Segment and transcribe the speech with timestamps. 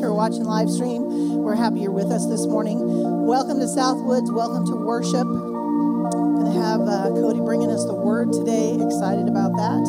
[0.00, 2.80] those who are watching live stream, we're happy you're with us this morning.
[3.26, 4.32] Welcome to Southwoods.
[4.32, 5.28] Welcome to worship.
[5.28, 8.80] Going to have uh, Cody bringing us the word today.
[8.80, 9.84] Excited about that.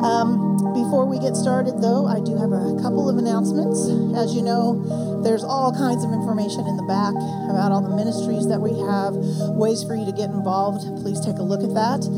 [0.00, 3.84] Um, before we get started, though, I do have a couple of announcements.
[4.16, 4.80] As you know,
[5.20, 7.12] there's all kinds of information in the back
[7.52, 9.12] about all the ministries that we have,
[9.52, 10.80] ways for you to get involved.
[11.04, 12.08] Please take a look at that.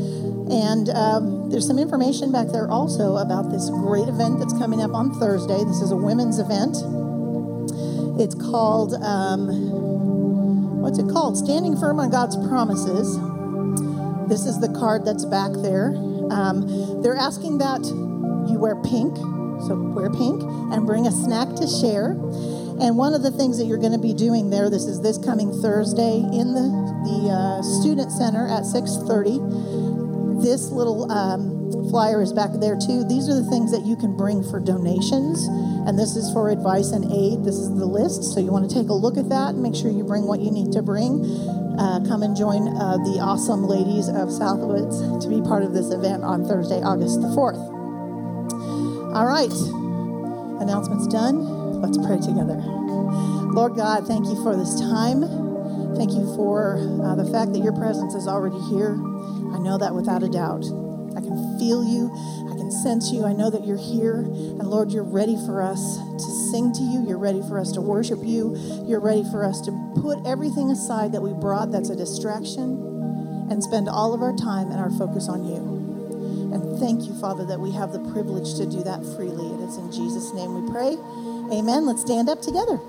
[0.47, 4.95] And um, there's some information back there also about this great event that's coming up
[4.95, 5.59] on Thursday.
[5.67, 6.79] This is a women's event.
[8.19, 11.37] It's called, um, what's it called?
[11.37, 13.15] Standing Firm on God's Promises.
[14.27, 15.95] This is the card that's back there.
[16.29, 17.81] Um, they're asking that
[18.51, 19.15] you wear pink,
[19.67, 22.11] so wear pink, and bring a snack to share.
[22.83, 25.17] And one of the things that you're going to be doing there, this is this
[25.17, 29.79] coming Thursday in the the uh, student center at 6:30
[30.41, 31.58] this little um,
[31.89, 33.03] flyer is back there too.
[33.03, 35.45] These are the things that you can bring for donations,
[35.87, 37.43] and this is for advice and aid.
[37.43, 39.75] This is the list, so you want to take a look at that and make
[39.75, 41.25] sure you bring what you need to bring.
[41.79, 45.91] Uh, come and join uh, the awesome ladies of Southwoods to be part of this
[45.91, 47.59] event on Thursday, August the 4th.
[49.15, 49.53] All right,
[50.61, 51.81] announcements done.
[51.81, 52.59] Let's pray together.
[53.55, 55.21] Lord God, thank you for this time.
[55.95, 58.93] Thank you for uh, the fact that your presence is already here.
[59.53, 60.88] I know that without a doubt.
[61.59, 62.09] Feel you.
[62.49, 63.25] I can sense you.
[63.25, 64.19] I know that you're here.
[64.19, 67.05] And Lord, you're ready for us to sing to you.
[67.07, 68.55] You're ready for us to worship you.
[68.87, 69.71] You're ready for us to
[70.01, 74.71] put everything aside that we brought that's a distraction and spend all of our time
[74.71, 75.79] and our focus on you.
[76.53, 79.45] And thank you, Father, that we have the privilege to do that freely.
[79.45, 80.97] And it's in Jesus' name we pray.
[81.51, 81.85] Amen.
[81.85, 82.79] Let's stand up together.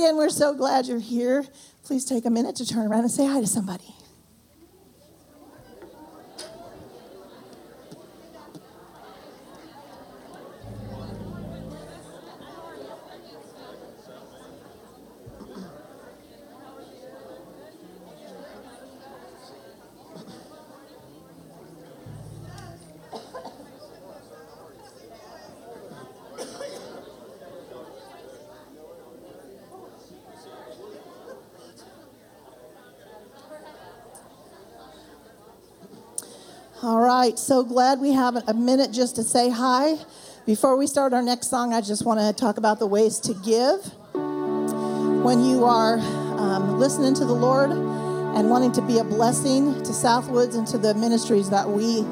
[0.00, 1.44] Again, we're so glad you're here.
[1.84, 3.94] Please take a minute to turn around and say hi to somebody.
[36.82, 39.96] All right, so glad we have a minute just to say hi.
[40.46, 43.34] Before we start our next song, I just want to talk about the ways to
[43.34, 43.84] give.
[45.22, 49.92] When you are um, listening to the Lord and wanting to be a blessing to
[49.92, 52.06] Southwoods and to the ministries that we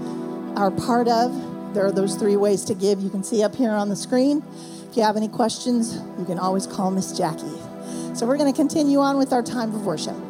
[0.56, 1.32] are part of,
[1.72, 3.00] there are those three ways to give.
[3.00, 4.42] You can see up here on the screen.
[4.90, 7.46] If you have any questions, you can always call Miss Jackie.
[8.14, 10.27] So we're going to continue on with our time of worship.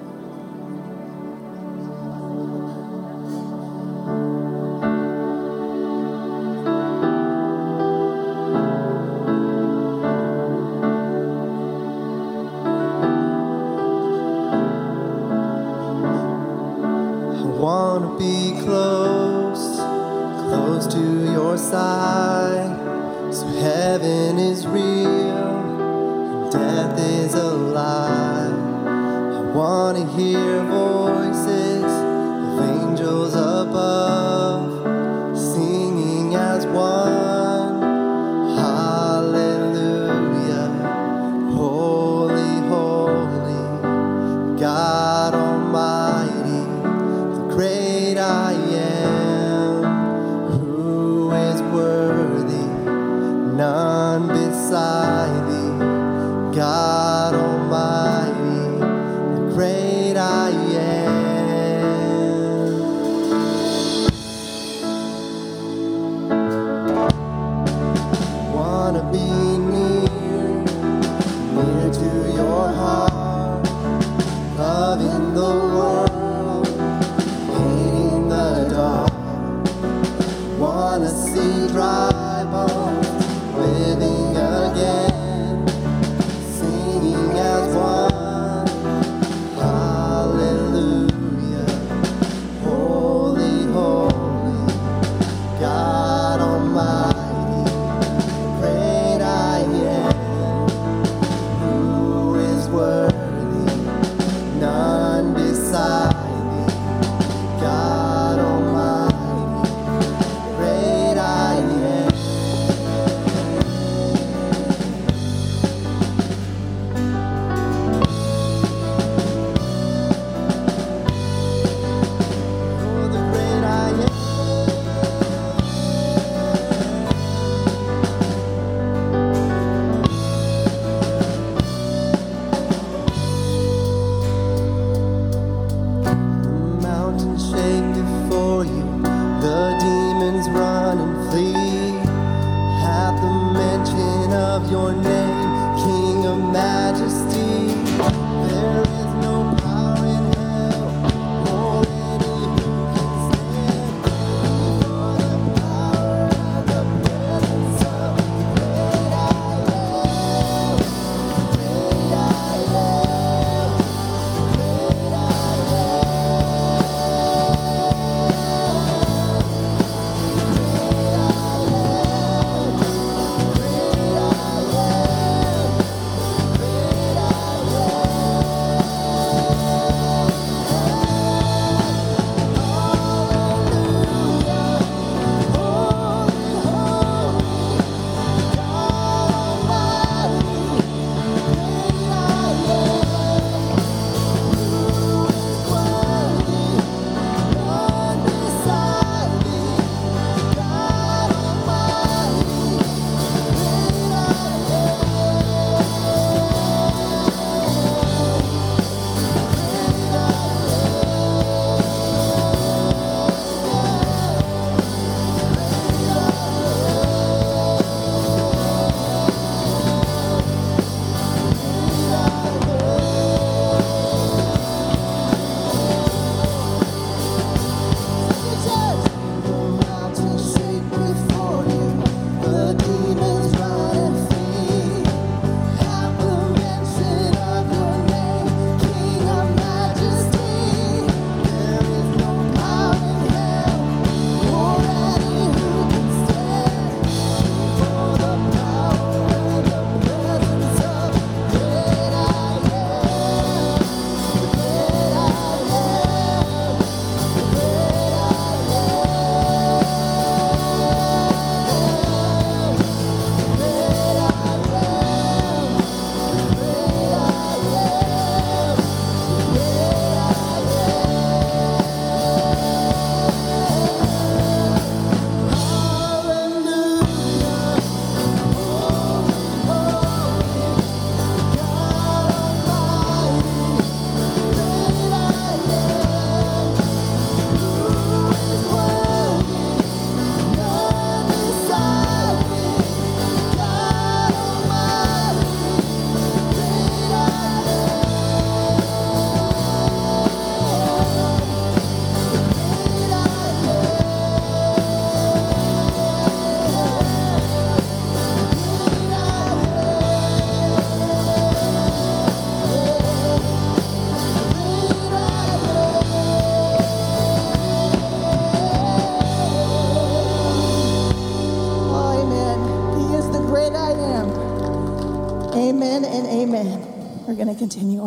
[327.58, 327.97] continue.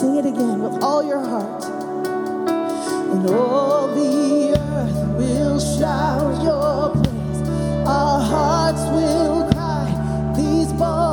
[0.00, 1.64] Sing it again with all your heart.
[1.64, 7.48] And all the earth will shout your praise.
[7.86, 11.05] Our hearts will cry, these bones.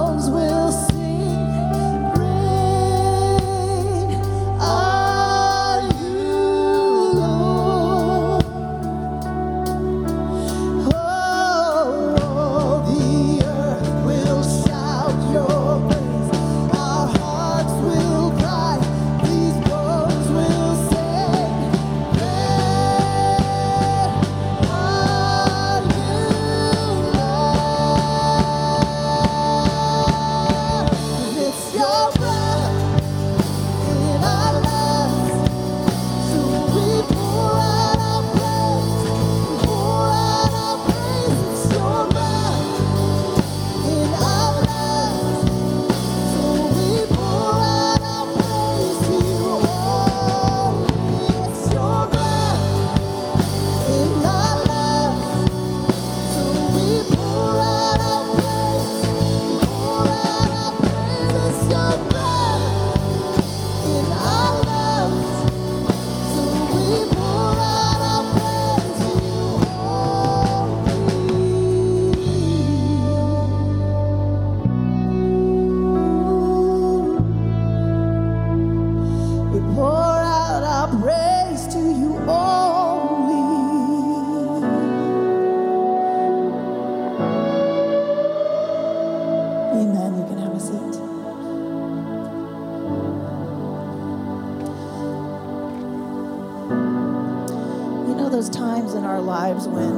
[99.61, 99.93] When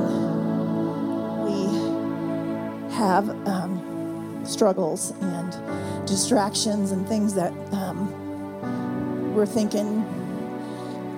[1.45, 10.03] we have um, struggles and distractions and things that um, we're thinking,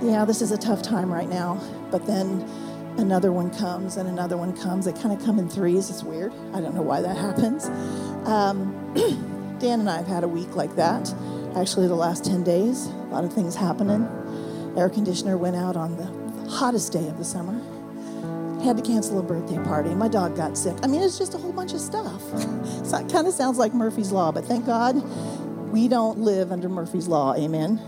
[0.02, 1.62] yeah, this is a tough time right now.
[1.92, 2.42] But then
[2.98, 4.86] another one comes and another one comes.
[4.86, 5.90] They kind of come in threes.
[5.90, 6.34] It's weird.
[6.54, 7.66] I don't know why that happens.
[8.28, 8.74] Um,
[9.60, 11.14] Dan and I have had a week like that.
[11.56, 14.08] Actually, the last 10 days, a lot of things happening.
[14.78, 17.60] Air conditioner went out on the hottest day of the summer.
[18.64, 19.94] Had to cancel a birthday party.
[19.96, 20.76] My dog got sick.
[20.84, 22.22] I mean, it's just a whole bunch of stuff.
[22.34, 25.02] it kind of sounds like Murphy's Law, but thank God
[25.72, 27.36] we don't live under Murphy's Law.
[27.36, 27.80] Amen.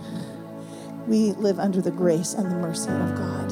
[1.08, 3.51] We live under the grace and the mercy of God.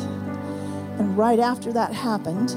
[0.99, 2.49] And right after that happened,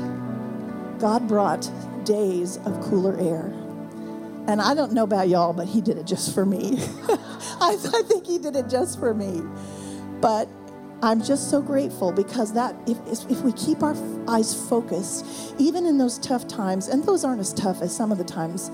[1.00, 1.70] God brought
[2.04, 3.46] days of cooler air.
[4.46, 6.78] And I don't know about y'all, but He did it just for me.
[7.60, 9.42] I, I think He did it just for me.
[10.20, 10.48] But
[11.02, 12.98] I'm just so grateful because that if,
[13.30, 13.96] if we keep our
[14.28, 18.18] eyes focused, even in those tough times, and those aren't as tough as some of
[18.18, 18.70] the times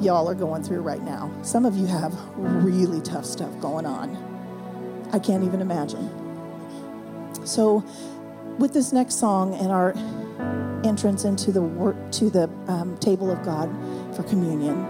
[0.00, 1.30] y'all are going through right now.
[1.42, 4.16] Some of you have really tough stuff going on.
[5.12, 6.08] I can't even imagine.
[7.44, 7.84] So
[8.58, 9.92] with this next song and our
[10.84, 13.68] entrance into the work to the um, table of God
[14.14, 14.86] for communion,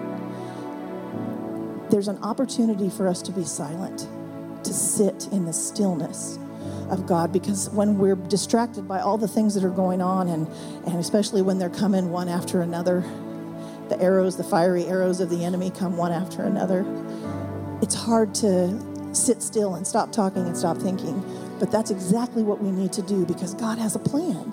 [1.91, 4.09] there's an opportunity for us to be silent,
[4.65, 6.39] to sit in the stillness
[6.91, 7.33] of God.
[7.33, 10.49] Because when we're distracted by all the things that are going on, and,
[10.87, 13.01] and especially when they're coming one after another,
[13.89, 16.85] the arrows, the fiery arrows of the enemy come one after another,
[17.83, 21.23] it's hard to sit still and stop talking and stop thinking
[21.59, 24.53] but that's exactly what we need to do because God has a plan.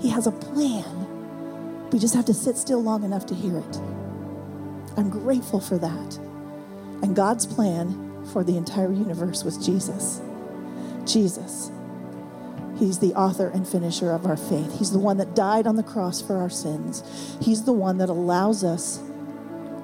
[0.00, 1.90] He has a plan.
[1.90, 3.76] We just have to sit still long enough to hear it.
[4.96, 6.16] I'm grateful for that.
[7.02, 10.20] And God's plan for the entire universe was Jesus.
[11.04, 11.70] Jesus.
[12.78, 14.78] He's the author and finisher of our faith.
[14.78, 17.36] He's the one that died on the cross for our sins.
[17.40, 19.00] He's the one that allows us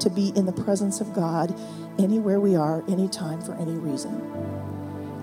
[0.01, 1.59] to be in the presence of God
[1.99, 4.21] anywhere we are, anytime, for any reason.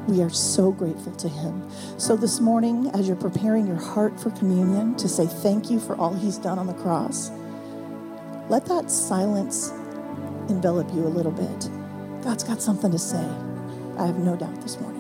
[0.08, 1.70] We are so grateful to Him.
[2.00, 5.96] So, this morning, as you're preparing your heart for communion to say thank you for
[5.98, 7.30] all He's done on the cross,
[8.50, 9.70] let that silence
[10.50, 11.70] envelop you a little bit.
[12.24, 13.26] God's got something to say.
[13.98, 14.99] I have no doubt this morning.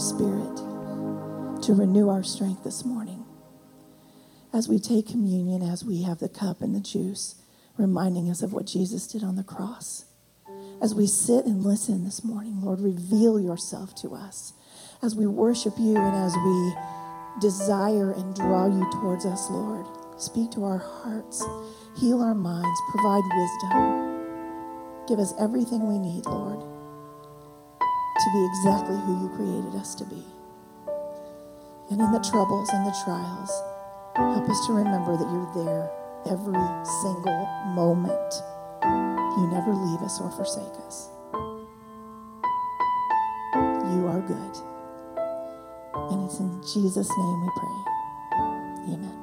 [0.00, 0.56] Spirit,
[1.62, 3.24] to renew our strength this morning.
[4.52, 7.34] As we take communion, as we have the cup and the juice,
[7.76, 10.06] reminding us of what Jesus did on the cross.
[10.82, 14.54] As we sit and listen this morning, Lord, reveal yourself to us.
[15.02, 16.74] As we worship you and as we
[17.40, 19.86] desire and draw you towards us, Lord,
[20.18, 21.44] speak to our hearts,
[21.98, 25.06] heal our minds, provide wisdom.
[25.06, 26.64] Give us everything we need, Lord,
[28.20, 30.22] to be exactly who you created us to be.
[31.90, 33.50] And in the troubles and the trials,
[34.14, 35.90] help us to remember that you're there
[36.26, 36.60] every
[37.02, 38.32] single moment.
[39.38, 41.08] You never leave us or forsake us.
[43.94, 44.56] You are good.
[46.12, 48.94] And it's in Jesus' name we pray.
[48.94, 49.19] Amen.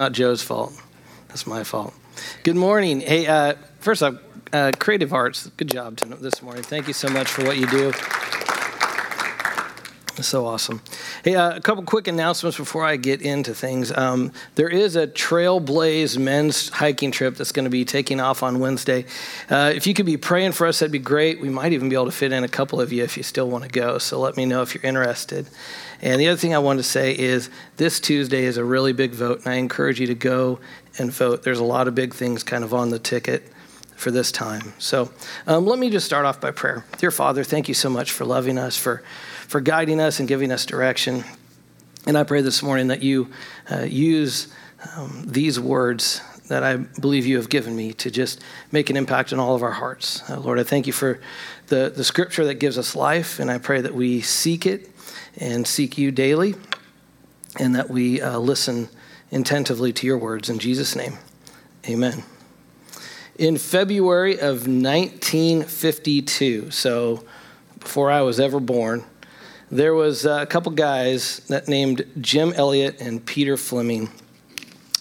[0.00, 0.72] Not Joe's fault.
[1.28, 1.92] That's my fault.
[2.42, 3.00] Good morning.
[3.00, 4.14] Hey, uh, first off,
[4.50, 6.62] uh, Creative Arts, good job this morning.
[6.62, 7.92] Thank you so much for what you do.
[10.22, 10.82] So awesome.
[11.24, 13.90] Hey, uh, a couple quick announcements before I get into things.
[13.96, 18.58] Um, there is a Trailblaze men's hiking trip that's going to be taking off on
[18.58, 19.06] Wednesday.
[19.48, 21.40] Uh, if you could be praying for us, that'd be great.
[21.40, 23.48] We might even be able to fit in a couple of you if you still
[23.48, 23.98] want to go.
[23.98, 25.46] So let me know if you're interested.
[26.02, 29.12] And the other thing I wanted to say is this Tuesday is a really big
[29.12, 30.60] vote, and I encourage you to go
[30.98, 31.42] and vote.
[31.42, 33.44] There's a lot of big things kind of on the ticket
[33.96, 34.72] for this time.
[34.78, 35.10] So
[35.46, 36.84] um, let me just start off by prayer.
[36.96, 39.02] Dear Father, thank you so much for loving us, for,
[39.50, 41.24] for guiding us and giving us direction.
[42.06, 43.32] And I pray this morning that you
[43.68, 44.46] uh, use
[44.94, 49.32] um, these words that I believe you have given me to just make an impact
[49.32, 50.22] in all of our hearts.
[50.30, 51.18] Uh, Lord, I thank you for
[51.66, 54.88] the, the scripture that gives us life, and I pray that we seek it
[55.36, 56.54] and seek you daily,
[57.58, 58.88] and that we uh, listen
[59.32, 60.48] attentively to your words.
[60.48, 61.18] In Jesus' name,
[61.88, 62.22] amen.
[63.34, 67.24] In February of 1952, so
[67.80, 69.04] before I was ever born,
[69.70, 74.10] there was a couple guys that named Jim Elliot and Peter Fleming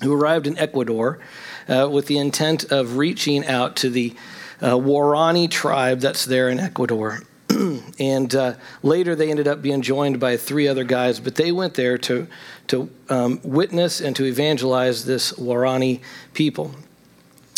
[0.02, 1.20] who arrived in Ecuador
[1.68, 4.16] uh, with the intent of reaching out to the
[4.62, 7.22] uh, Waorani tribe that's there in Ecuador.
[8.00, 8.54] and uh,
[8.84, 12.28] later they ended up being joined by three other guys, but they went there to,
[12.68, 16.02] to um, witness and to evangelize this Waorani
[16.34, 16.72] people.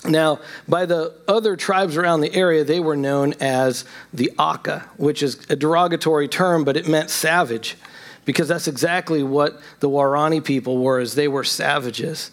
[0.03, 5.21] Now, by the other tribes around the area, they were known as the Auca, which
[5.21, 7.77] is a derogatory term, but it meant savage,
[8.25, 12.31] because that's exactly what the Waorani people were, as they were savages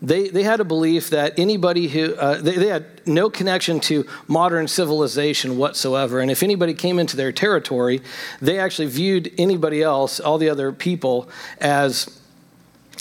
[0.00, 4.06] they, they had a belief that anybody who, uh, they, they had no connection to
[4.28, 6.20] modern civilization whatsoever.
[6.20, 8.02] And if anybody came into their territory,
[8.40, 11.28] they actually viewed anybody else, all the other people,
[11.60, 12.17] as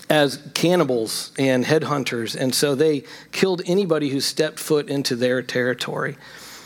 [0.10, 2.36] as cannibals and headhunters.
[2.36, 6.18] And so they killed anybody who stepped foot into their territory.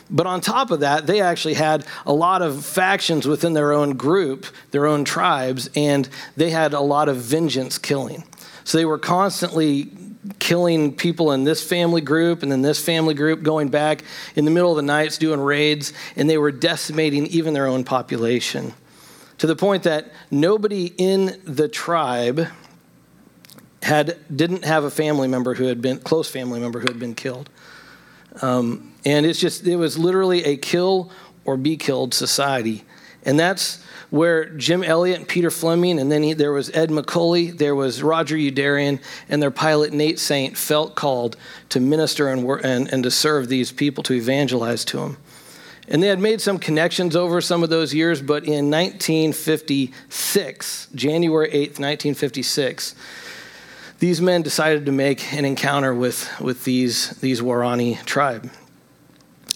[0.10, 3.95] But on top of that, they actually had a lot of factions within their own
[3.95, 8.25] group, their own tribes, and they had a lot of vengeance killing.
[8.65, 9.89] So they were constantly
[10.38, 14.04] killing people in this family group and then this family group, going back
[14.36, 17.84] in the middle of the nights doing raids, and they were decimating even their own
[17.84, 18.73] population
[19.41, 22.47] to the point that nobody in the tribe
[23.82, 27.15] had didn't have a family member who had been close family member who had been
[27.15, 27.50] killed.
[28.41, 31.12] Um, and it's just it was literally a kill
[31.46, 32.84] or be killed society,
[33.24, 37.58] and that's where Jim Elliot and Peter Fleming, and then he, there was Ed McCully,
[37.58, 38.99] there was Roger Youderian,
[39.30, 41.38] and their pilot Nate Saint felt called
[41.70, 45.18] to minister and, and, and to serve these people, to evangelize to them.
[45.88, 51.47] And they had made some connections over some of those years, but in 1956, January
[51.47, 52.95] 8th, 1956,
[54.02, 58.49] these men decided to make an encounter with, with these, these Waorani tribe.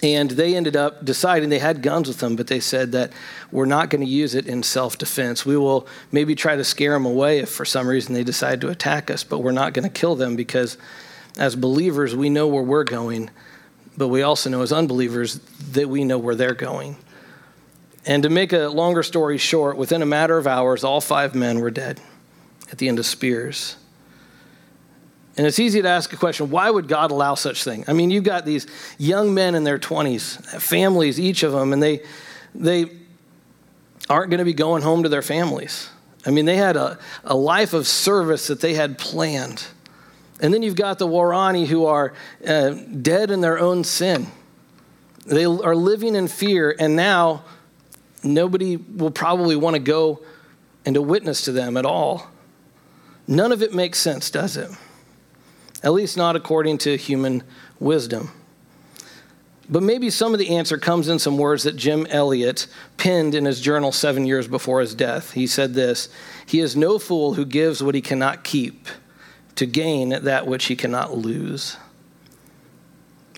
[0.04, 3.12] And they ended up deciding they had guns with them, but they said that
[3.52, 5.48] we're not going to use it in self defense.
[5.48, 8.70] We will maybe try to scare them away if for some reason they decide to
[8.70, 10.78] attack us, but we're not going to kill them because
[11.39, 13.32] as believers, we know where we're going,
[13.98, 15.39] but we also know as unbelievers
[15.72, 16.98] that we know where they're going.
[18.06, 21.62] And to make a longer story short, within a matter of hours, all five men
[21.62, 22.00] were dead
[22.72, 23.78] at the end of spears.
[25.38, 27.84] And it's easy to ask a question why would God allow such thing?
[27.88, 28.68] I mean, you've got these
[28.98, 32.02] young men in their 20s, families, each of them, and they,
[32.54, 32.90] they
[34.10, 35.90] aren't going to be going home to their families.
[36.26, 39.66] I mean, they had a, a life of service that they had planned.
[40.40, 42.14] And then you've got the Waorani who are
[42.46, 44.28] uh, dead in their own sin.
[45.26, 47.44] They are living in fear, and now
[48.24, 50.22] nobody will probably want to go
[50.86, 52.28] and to witness to them at all.
[53.28, 54.70] None of it makes sense, does it?
[55.86, 57.44] At least not according to human
[57.80, 58.32] wisdom.
[59.70, 62.68] But maybe some of the answer comes in some words that Jim Elliot
[62.98, 65.32] penned in his journal seven years before his death.
[65.32, 66.10] He said this
[66.46, 68.88] He is no fool who gives what he cannot keep
[69.56, 71.78] to gain that which he cannot lose.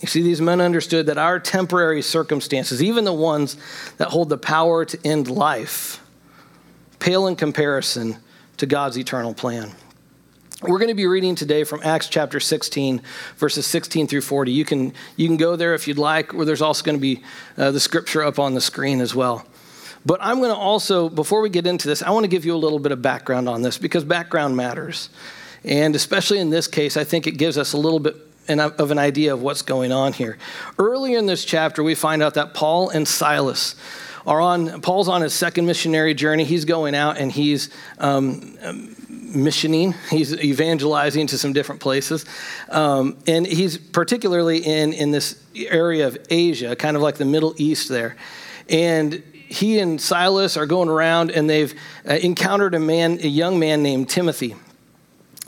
[0.02, 3.58] You see, these men understood that our temporary circumstances, even the ones
[3.98, 6.04] that hold the power to end life,
[7.00, 8.18] pale in comparison
[8.58, 9.74] to God's eternal plan.
[10.64, 13.04] We're going to be reading today from Acts chapter 16,
[13.36, 14.52] verses 16 through 40.
[14.52, 17.22] You can, you can go there if you'd like, or there's also going to be
[17.60, 19.46] uh, the scripture up on the screen as well.
[20.04, 22.56] But I'm going to also, before we get into this, I want to give you
[22.56, 25.12] a little bit of background on this because background matters.
[25.64, 28.16] And especially in this case, I think it gives us a little bit
[28.50, 30.40] of an idea of what's going on here.
[30.80, 33.76] Earlier in this chapter, we find out that Paul and Silas
[34.26, 36.46] are on, Paul's on his second missionary journey.
[36.46, 38.58] He's going out and he's um,
[39.38, 39.94] missioning.
[40.10, 42.26] He's evangelizing to some different places.
[42.70, 47.54] Um, and he's particularly in, in this area of Asia, kind of like the Middle
[47.58, 48.18] East there.
[48.70, 51.74] And he and Silas are going around and they've
[52.08, 54.56] uh, encountered a man, a young man named Timothy.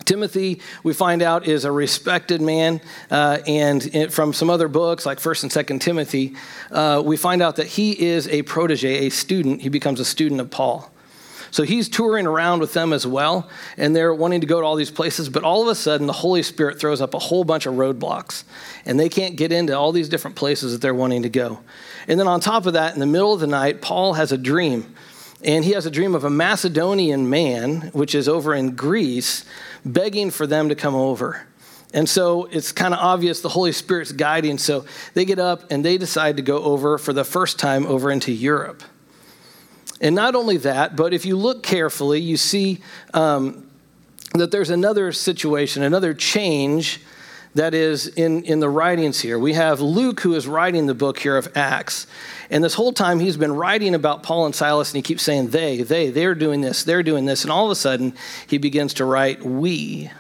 [0.05, 2.81] Timothy, we find out, is a respected man,
[3.11, 6.35] uh, and from some other books like First and Second Timothy,
[6.71, 9.61] uh, we find out that he is a protege, a student.
[9.61, 10.91] He becomes a student of Paul.
[11.52, 14.76] So he's touring around with them as well, and they're wanting to go to all
[14.76, 17.66] these places, but all of a sudden the Holy Spirit throws up a whole bunch
[17.66, 18.43] of roadblocks,
[18.86, 21.60] and they can't get into all these different places that they're wanting to go.
[22.08, 24.38] And then on top of that, in the middle of the night, Paul has a
[24.38, 24.95] dream.
[25.41, 29.45] And he has a dream of a Macedonian man, which is over in Greece,
[29.86, 31.47] begging for them to come over.
[31.93, 34.58] And so it's kind of obvious the Holy Spirit's guiding.
[34.58, 38.12] So they get up and they decide to go over for the first time over
[38.12, 38.84] into Europe.
[40.02, 42.80] And not only that, but if you look carefully, you see
[43.14, 43.70] um,
[44.34, 47.02] that there's another situation, another change
[47.56, 49.39] that is in, in the writings here.
[49.39, 52.06] We have Luke, who is writing the book here of Acts.
[52.50, 55.50] And this whole time he's been writing about Paul and Silas, and he keeps saying,
[55.50, 57.43] they, they, they're doing this, they're doing this.
[57.43, 58.14] And all of a sudden,
[58.47, 60.12] he begins to write, we.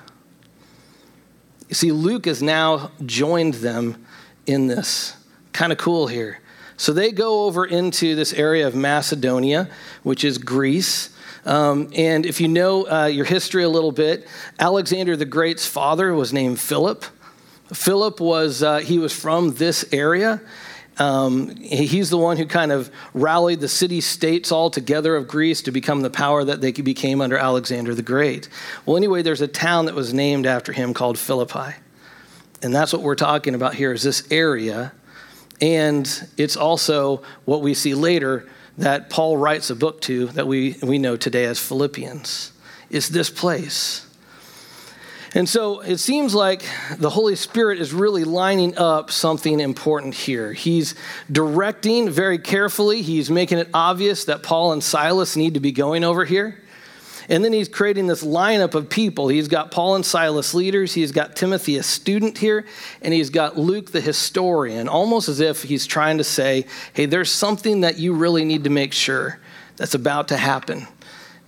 [1.69, 4.03] You see, Luke has now joined them
[4.47, 5.15] in this.
[5.53, 6.39] Kind of cool here.
[6.79, 9.69] So they go over into this area of Macedonia,
[10.03, 11.09] which is Greece.
[11.45, 14.25] Um, and if you know uh, your history a little bit,
[14.59, 17.03] Alexander the Great's father was named Philip.
[17.73, 20.39] Philip was uh, he was from this area.
[20.99, 25.61] Um, he's the one who kind of rallied the city states all together of Greece
[25.63, 28.47] to become the power that they became under Alexander the Great.
[28.85, 31.75] Well, anyway, there's a town that was named after him called Philippi.
[32.61, 34.93] And that's what we're talking about here is this area
[35.61, 38.47] and it's also what we see later
[38.77, 42.53] that Paul writes a book to that we, we know today as Philippians.
[42.89, 44.05] It's this place.
[45.35, 46.63] And so it seems like
[46.97, 50.53] the Holy Spirit is really lining up something important here.
[50.53, 50.95] He's
[51.31, 56.03] directing very carefully, he's making it obvious that Paul and Silas need to be going
[56.03, 56.57] over here.
[57.29, 59.27] And then he's creating this lineup of people.
[59.27, 62.65] He's got Paul and Silas leaders, he's got Timothy, a student here,
[63.03, 67.31] and he's got Luke, the historian, almost as if he's trying to say, hey, there's
[67.31, 69.39] something that you really need to make sure
[69.77, 70.87] that's about to happen.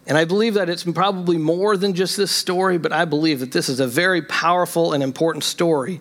[0.06, 3.52] And I believe that it's probably more than just this story, but I believe that
[3.52, 6.00] this is a very powerful and important story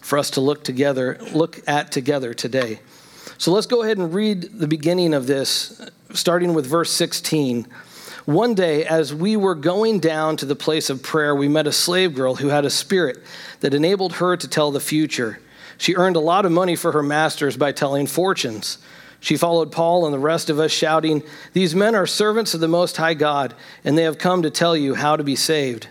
[0.00, 2.80] for us to look together, look at together today.
[3.38, 5.80] So let's go ahead and read the beginning of this,
[6.12, 7.66] starting with verse 16.
[8.26, 11.72] One day, as we were going down to the place of prayer, we met a
[11.72, 13.18] slave girl who had a spirit
[13.60, 15.38] that enabled her to tell the future.
[15.78, 18.78] She earned a lot of money for her masters by telling fortunes.
[19.20, 21.22] She followed Paul and the rest of us, shouting,
[21.52, 23.54] These men are servants of the Most High God,
[23.84, 25.86] and they have come to tell you how to be saved.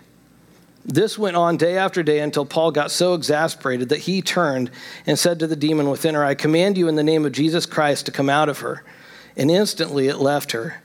[0.83, 4.71] This went on day after day until Paul got so exasperated that he turned
[5.07, 7.65] and said to the demon within her, I command you in the name of Jesus
[7.65, 8.83] Christ to come out of her.
[9.37, 10.81] And instantly it left her.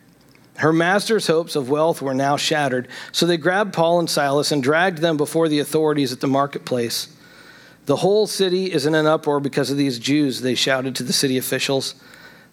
[0.60, 4.62] Her master's hopes of wealth were now shattered, so they grabbed Paul and Silas and
[4.62, 7.08] dragged them before the authorities at the marketplace.
[7.86, 11.14] The whole city is in an uproar because of these Jews, they shouted to the
[11.14, 11.94] city officials.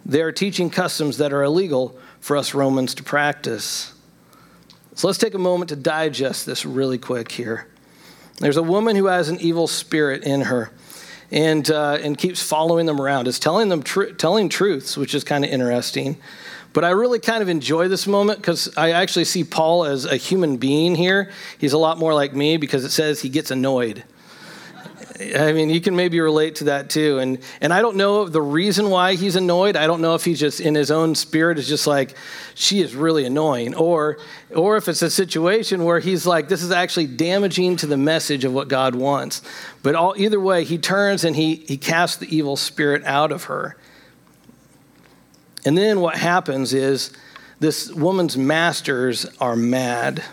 [0.06, 3.94] They are teaching customs that are illegal for us Romans to practice.
[4.96, 7.68] So let's take a moment to digest this really quick here.
[8.40, 10.72] There's a woman who has an evil spirit in her
[11.30, 15.26] and, uh, and keeps following them around, is telling them tr- telling truths, which is
[15.26, 16.18] kind of interesting.
[16.78, 20.16] But I really kind of enjoy this moment because I actually see Paul as a
[20.16, 21.32] human being here.
[21.58, 24.04] He's a lot more like me because it says he gets annoyed.
[25.36, 27.18] I mean, you can maybe relate to that too.
[27.18, 29.76] And and I don't know the reason why he's annoyed.
[29.76, 32.14] I don't know if he's just in his own spirit is just like,
[32.54, 34.20] she is really annoying, or
[34.54, 38.46] or if it's a situation where he's like, this is actually damaging to the message
[38.46, 39.42] of what God wants.
[39.82, 43.46] But all, either way, he turns and he he casts the evil spirit out of
[43.46, 43.78] her.
[45.68, 47.12] And then what happens is
[47.60, 50.24] this woman's masters are mad.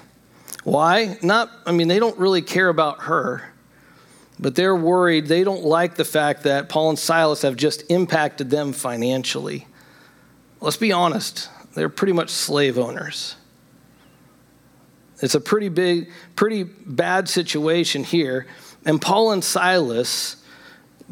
[0.62, 1.18] Why?
[1.22, 3.52] Not, I mean, they don't really care about her,
[4.38, 5.26] but they're worried.
[5.26, 9.66] They don't like the fact that Paul and Silas have just impacted them financially.
[10.60, 13.34] Let's be honest, they're pretty much slave owners.
[15.20, 18.46] It's a pretty big, pretty bad situation here.
[18.86, 20.36] And Paul and Silas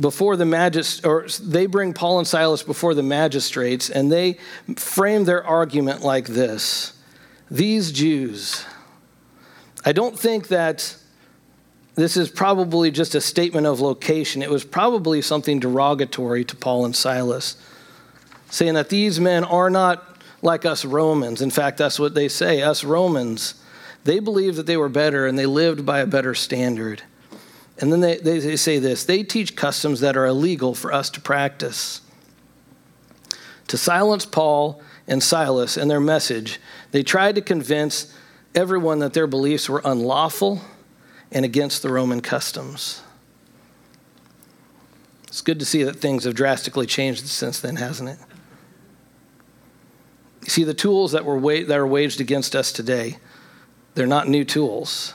[0.00, 4.38] before the magist or they bring Paul and Silas before the magistrates and they
[4.76, 6.94] frame their argument like this.
[7.50, 8.64] These Jews
[9.84, 10.96] I don't think that
[11.96, 14.40] this is probably just a statement of location.
[14.40, 17.56] It was probably something derogatory to Paul and Silas
[18.48, 21.42] saying that these men are not like us Romans.
[21.42, 23.54] In fact that's what they say us Romans.
[24.04, 27.02] They believed that they were better and they lived by a better standard
[27.78, 31.10] and then they, they, they say this they teach customs that are illegal for us
[31.10, 32.00] to practice.
[33.68, 36.60] To silence Paul and Silas and their message,
[36.90, 38.14] they tried to convince
[38.54, 40.60] everyone that their beliefs were unlawful
[41.30, 43.02] and against the Roman customs.
[45.26, 48.18] It's good to see that things have drastically changed since then, hasn't it?
[50.42, 53.16] You see, the tools that, were wa- that are waged against us today,
[53.94, 55.14] they're not new tools.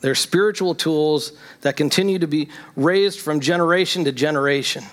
[0.00, 4.84] They're spiritual tools that continue to be raised from generation to generation.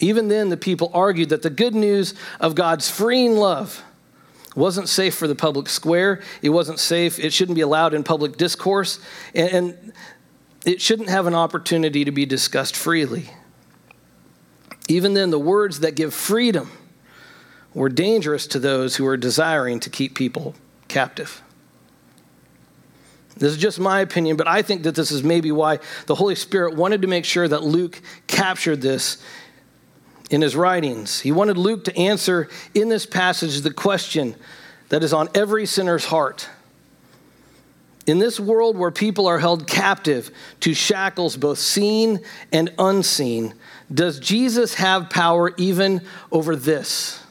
[0.00, 3.82] Even then, the people argued that the good news of God's freeing love
[4.54, 6.22] wasn't safe for the public square.
[6.42, 7.18] It wasn't safe.
[7.18, 9.00] It shouldn't be allowed in public discourse.
[9.34, 9.92] And
[10.64, 13.30] it shouldn't have an opportunity to be discussed freely.
[14.88, 16.70] Even then, the words that give freedom
[17.74, 20.54] were dangerous to those who were desiring to keep people
[20.88, 21.42] captive.
[23.38, 26.34] This is just my opinion, but I think that this is maybe why the Holy
[26.34, 29.22] Spirit wanted to make sure that Luke captured this
[30.30, 31.20] in his writings.
[31.20, 34.34] He wanted Luke to answer in this passage the question
[34.88, 36.48] that is on every sinner's heart.
[38.06, 40.30] In this world where people are held captive
[40.60, 42.20] to shackles both seen
[42.52, 43.54] and unseen,
[43.92, 46.00] does Jesus have power even
[46.32, 47.22] over this?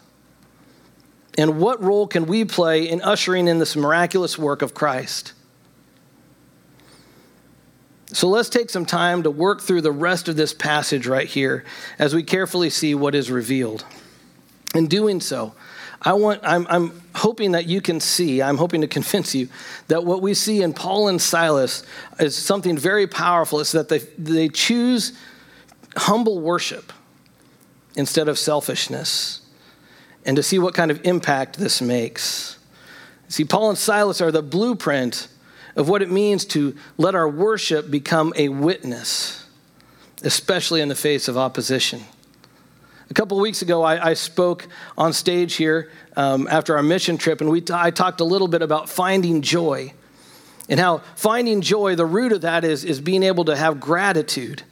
[1.38, 5.34] And what role can we play in ushering in this miraculous work of Christ?
[8.14, 11.66] So let's take some time to work through the rest of this passage right here
[12.00, 13.86] as we carefully see what is revealed.
[14.74, 15.54] In doing so,
[16.02, 19.50] I want, I'm, I'm hoping that you can see, I'm hoping to convince you
[19.88, 21.84] that what we see in Paul and Silas
[22.20, 23.60] is something very powerful.
[23.60, 25.18] It's that they, they choose
[25.96, 26.94] humble worship
[27.96, 29.42] instead of selfishness,
[30.24, 32.60] and to see what kind of impact this makes.
[33.28, 35.28] See, Paul and Silas are the blueprint
[35.78, 39.46] of what it means to let our worship become a witness,
[40.24, 42.02] especially in the face of opposition.
[43.10, 44.68] A couple weeks ago, I, I, spoke
[44.98, 48.50] on stage here um, after our mission trip, and we t- I talked a little
[48.50, 49.94] bit about finding joy
[50.68, 54.64] and how finding joy, the root of that is, is being able to have gratitude.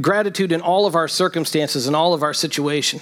[0.00, 3.00] Gratitude in all of our circumstances and all of our situation.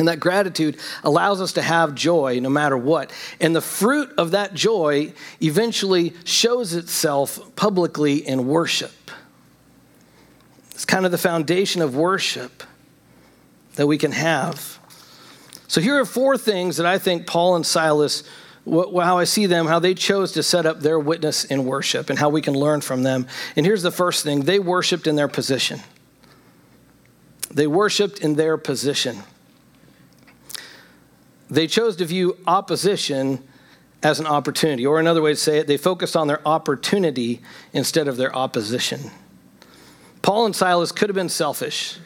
[0.00, 3.12] And that gratitude allows us to have joy no matter what.
[3.38, 9.10] And the fruit of that joy eventually shows itself publicly in worship.
[10.70, 12.62] It's kind of the foundation of worship
[13.74, 14.78] that we can have.
[15.68, 18.24] So here are four things that I think Paul and Silas
[18.66, 22.18] how I see them, how they chose to set up their witness in worship, and
[22.18, 23.26] how we can learn from them.
[23.54, 25.80] And here's the first thing they worshiped in their position.
[27.50, 29.24] They worshiped in their position.
[31.50, 33.42] They chose to view opposition
[34.02, 37.42] as an opportunity, or another way to say it, they focused on their opportunity
[37.72, 39.10] instead of their opposition.
[40.22, 41.98] Paul and Silas could have been selfish.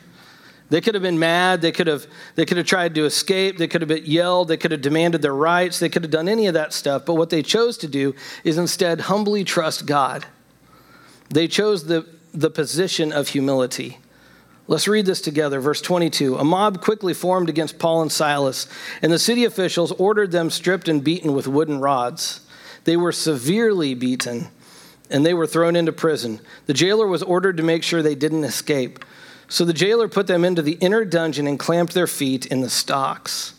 [0.70, 1.61] They could have been mad.
[1.61, 3.59] They could have, they could have tried to escape.
[3.59, 4.49] They could have yelled.
[4.49, 5.78] They could have demanded their rights.
[5.78, 7.05] They could have done any of that stuff.
[7.05, 10.26] But what they chose to do is instead humbly trust God.
[11.28, 13.99] They chose the, the position of humility.
[14.66, 15.60] Let's read this together.
[15.60, 16.36] Verse 22.
[16.36, 18.66] A mob quickly formed against Paul and Silas,
[19.02, 22.40] and the city officials ordered them stripped and beaten with wooden rods.
[22.84, 24.48] They were severely beaten,
[25.10, 26.40] and they were thrown into prison.
[26.66, 29.04] The jailer was ordered to make sure they didn't escape.
[29.48, 32.70] So the jailer put them into the inner dungeon and clamped their feet in the
[32.70, 33.54] stocks.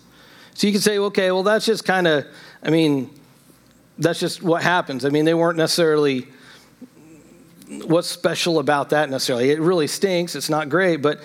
[0.55, 2.25] So you can say, okay, well, that's just kind of,
[2.63, 3.11] I mean,
[3.97, 5.05] that's just what happens.
[5.05, 6.27] I mean, they weren't necessarily,
[7.67, 9.51] what's special about that necessarily?
[9.51, 10.35] It really stinks.
[10.35, 10.97] It's not great.
[10.97, 11.19] But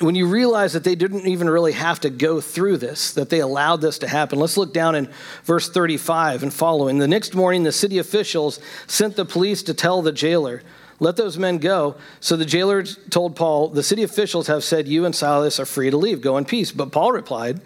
[0.00, 3.40] when you realize that they didn't even really have to go through this, that they
[3.40, 5.08] allowed this to happen, let's look down in
[5.44, 6.98] verse 35 and following.
[6.98, 10.62] The next morning, the city officials sent the police to tell the jailer,
[10.98, 11.96] let those men go.
[12.20, 15.90] So the jailer told Paul, The city officials have said you and Silas are free
[15.90, 16.20] to leave.
[16.20, 16.70] Go in peace.
[16.70, 17.60] But Paul replied,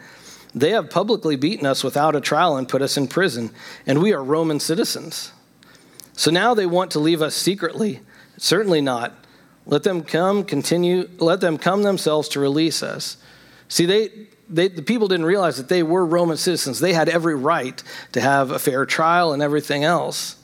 [0.54, 3.50] They have publicly beaten us without a trial and put us in prison,
[3.86, 5.32] and we are Roman citizens.
[6.16, 8.00] So now they want to leave us secretly.
[8.38, 9.14] Certainly not.
[9.66, 13.16] Let them come, continue, let them come themselves to release us.
[13.68, 14.10] See, they,
[14.48, 16.78] they, the people didn't realize that they were Roman citizens.
[16.78, 20.36] They had every right to have a fair trial and everything else.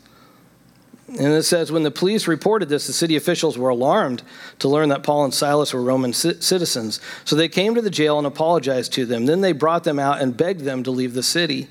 [1.09, 4.23] And it says, when the police reported this, the city officials were alarmed
[4.61, 7.01] to learn that Paul and Silas were Roman citizens.
[7.25, 9.27] So they came to the jail and apologized to them.
[9.27, 11.69] Then they brought them out and begged them to leave the city.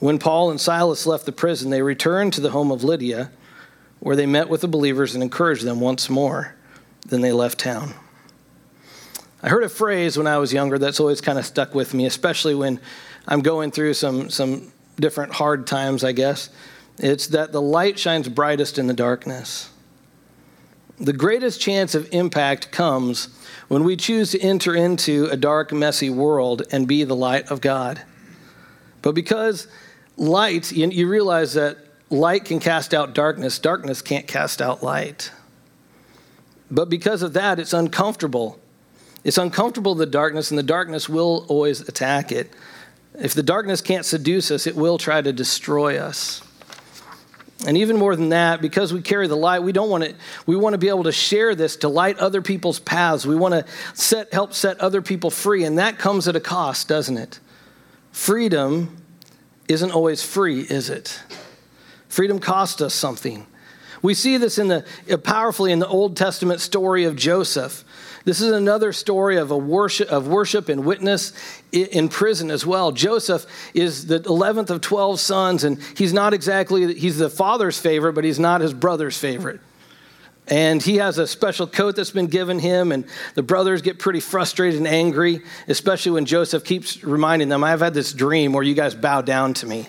[0.00, 3.30] When Paul and Silas left the prison, they returned to the home of Lydia,
[4.00, 6.54] where they met with the believers and encouraged them once more.
[7.06, 7.94] Then they left town.
[9.42, 12.06] I heard a phrase when I was younger that's always kind of stuck with me,
[12.06, 12.80] especially when
[13.28, 16.50] I'm going through some, some different hard times, I guess.
[16.98, 19.70] It's that the light shines brightest in the darkness.
[20.98, 23.28] The greatest chance of impact comes
[23.68, 27.60] when we choose to enter into a dark, messy world and be the light of
[27.60, 28.02] God.
[29.02, 29.66] But because
[30.16, 31.78] light, you, you realize that
[32.10, 35.30] light can cast out darkness, darkness can't cast out light.
[36.70, 38.58] But because of that, it's uncomfortable.
[39.22, 42.52] It's uncomfortable, the darkness, and the darkness will always attack it.
[43.18, 46.42] If the darkness can't seduce us, it will try to destroy us.
[47.66, 50.56] And even more than that, because we carry the light, we don't want to we
[50.56, 53.24] want to be able to share this to light other people's paths.
[53.24, 56.88] We want to set help set other people free, and that comes at a cost,
[56.88, 57.38] doesn't it?
[58.10, 59.03] Freedom
[59.68, 61.20] isn't always free, is it?
[62.08, 63.46] Freedom costs us something.
[64.02, 67.84] We see this in the uh, powerfully in the Old Testament story of Joseph.
[68.24, 71.32] This is another story of a worship of worship and witness
[71.72, 72.92] in prison as well.
[72.92, 78.12] Joseph is the 11th of 12 sons and he's not exactly he's the father's favorite,
[78.12, 79.60] but he's not his brother's favorite.
[80.48, 84.20] And he has a special coat that's been given him, and the brothers get pretty
[84.20, 88.74] frustrated and angry, especially when Joseph keeps reminding them, I've had this dream where you
[88.74, 89.88] guys bow down to me.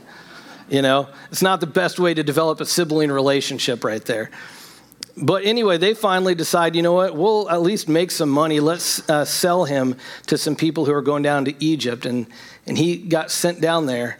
[0.70, 4.32] You know, it's not the best way to develop a sibling relationship right there.
[5.18, 8.60] But anyway, they finally decide, you know what, we'll at least make some money.
[8.60, 9.97] Let's uh, sell him
[10.28, 12.06] to some people who are going down to Egypt.
[12.06, 12.28] And,
[12.66, 14.20] and he got sent down there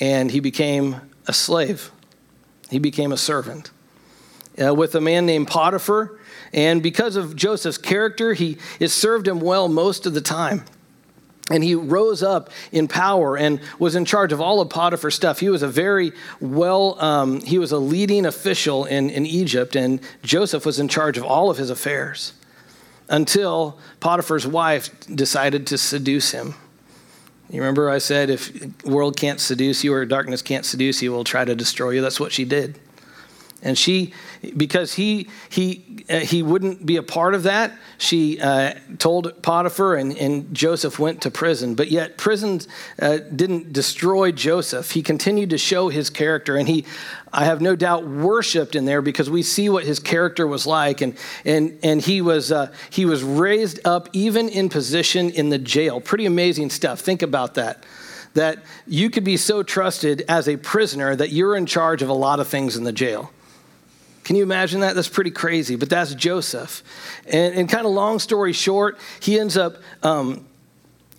[0.00, 0.96] and he became
[1.26, 1.90] a slave.
[2.70, 3.70] He became a servant
[4.62, 6.18] uh, with a man named Potiphar.
[6.52, 10.64] And because of Joseph's character, he, it served him well most of the time.
[11.50, 15.40] And he rose up in power and was in charge of all of Potiphar's stuff.
[15.40, 20.00] He was a very well, um, he was a leading official in, in Egypt, and
[20.22, 22.34] Joseph was in charge of all of his affairs
[23.08, 26.54] until Potiphar's wife decided to seduce him.
[27.48, 31.24] You remember I said, if world can't seduce you or darkness can't seduce you, we'll
[31.24, 32.02] try to destroy you.
[32.02, 32.78] That's what she did.
[33.60, 34.14] And she,
[34.56, 39.96] because he, he, uh, he wouldn't be a part of that, she uh, told Potiphar,
[39.96, 41.74] and, and Joseph went to prison.
[41.74, 42.60] But yet, prison
[43.02, 44.92] uh, didn't destroy Joseph.
[44.92, 46.84] He continued to show his character, and he,
[47.32, 51.00] I have no doubt, worshiped in there because we see what his character was like.
[51.00, 55.58] And, and, and he, was, uh, he was raised up even in position in the
[55.58, 56.00] jail.
[56.00, 57.00] Pretty amazing stuff.
[57.00, 57.84] Think about that
[58.34, 62.14] that you could be so trusted as a prisoner that you're in charge of a
[62.14, 63.32] lot of things in the jail.
[64.28, 64.94] Can you imagine that?
[64.94, 66.82] That's pretty crazy, but that's Joseph.
[67.24, 70.46] And, and kind of long story short, he ends up, um,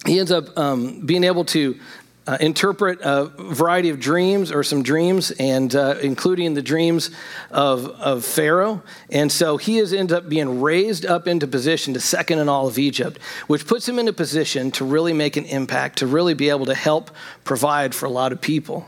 [0.05, 1.79] he ends up um, being able to
[2.27, 7.09] uh, interpret a variety of dreams or some dreams, and uh, including the dreams
[7.49, 8.83] of, of Pharaoh.
[9.11, 12.67] And so he has ended up being raised up into position to second in all
[12.67, 16.35] of Egypt, which puts him in a position to really make an impact, to really
[16.35, 17.09] be able to help
[17.43, 18.87] provide for a lot of people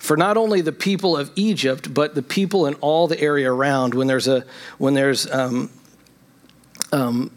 [0.00, 3.94] for not only the people of Egypt, but the people in all the area around.
[3.94, 4.44] When there's a,
[4.78, 5.70] when there's, um,
[6.90, 7.30] um,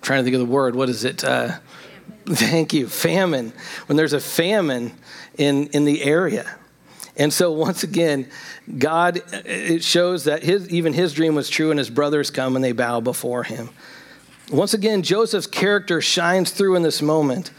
[0.00, 1.24] trying to think of the word, what is it?
[1.24, 1.58] Uh,
[2.26, 3.52] thank you, famine.
[3.86, 4.92] When there's a famine
[5.36, 6.56] in in the area,
[7.16, 8.28] and so once again,
[8.78, 12.64] God it shows that his even his dream was true, and his brothers come and
[12.64, 13.68] they bow before him.
[14.52, 17.50] Once again, Joseph's character shines through in this moment.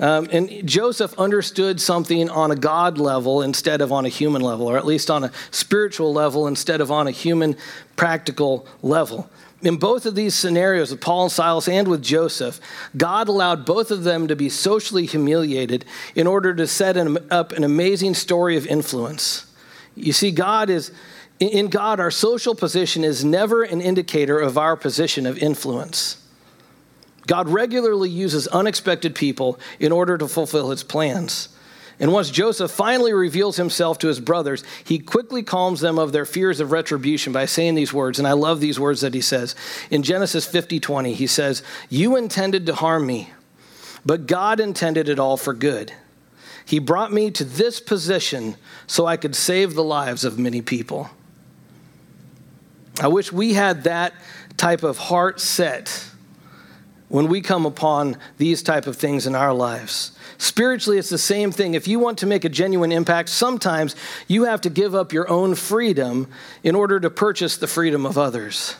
[0.00, 4.66] Um, and Joseph understood something on a God level instead of on a human level,
[4.66, 7.54] or at least on a spiritual level instead of on a human
[7.96, 9.30] practical level.
[9.62, 12.60] In both of these scenarios, with Paul and Silas and with Joseph,
[12.96, 15.84] God allowed both of them to be socially humiliated
[16.14, 19.52] in order to set an, up an amazing story of influence.
[19.94, 20.92] You see, God is,
[21.40, 26.16] in God, our social position is never an indicator of our position of influence.
[27.30, 31.48] God regularly uses unexpected people in order to fulfill his plans.
[32.00, 36.24] And once Joseph finally reveals himself to his brothers, he quickly calms them of their
[36.24, 38.18] fears of retribution by saying these words.
[38.18, 39.54] And I love these words that he says.
[39.92, 43.30] In Genesis 50 20, he says, You intended to harm me,
[44.04, 45.92] but God intended it all for good.
[46.64, 48.56] He brought me to this position
[48.88, 51.10] so I could save the lives of many people.
[53.00, 54.14] I wish we had that
[54.56, 56.10] type of heart set
[57.10, 60.12] when we come upon these type of things in our lives.
[60.38, 61.74] Spiritually, it's the same thing.
[61.74, 63.96] If you want to make a genuine impact, sometimes
[64.28, 66.28] you have to give up your own freedom
[66.62, 68.76] in order to purchase the freedom of others.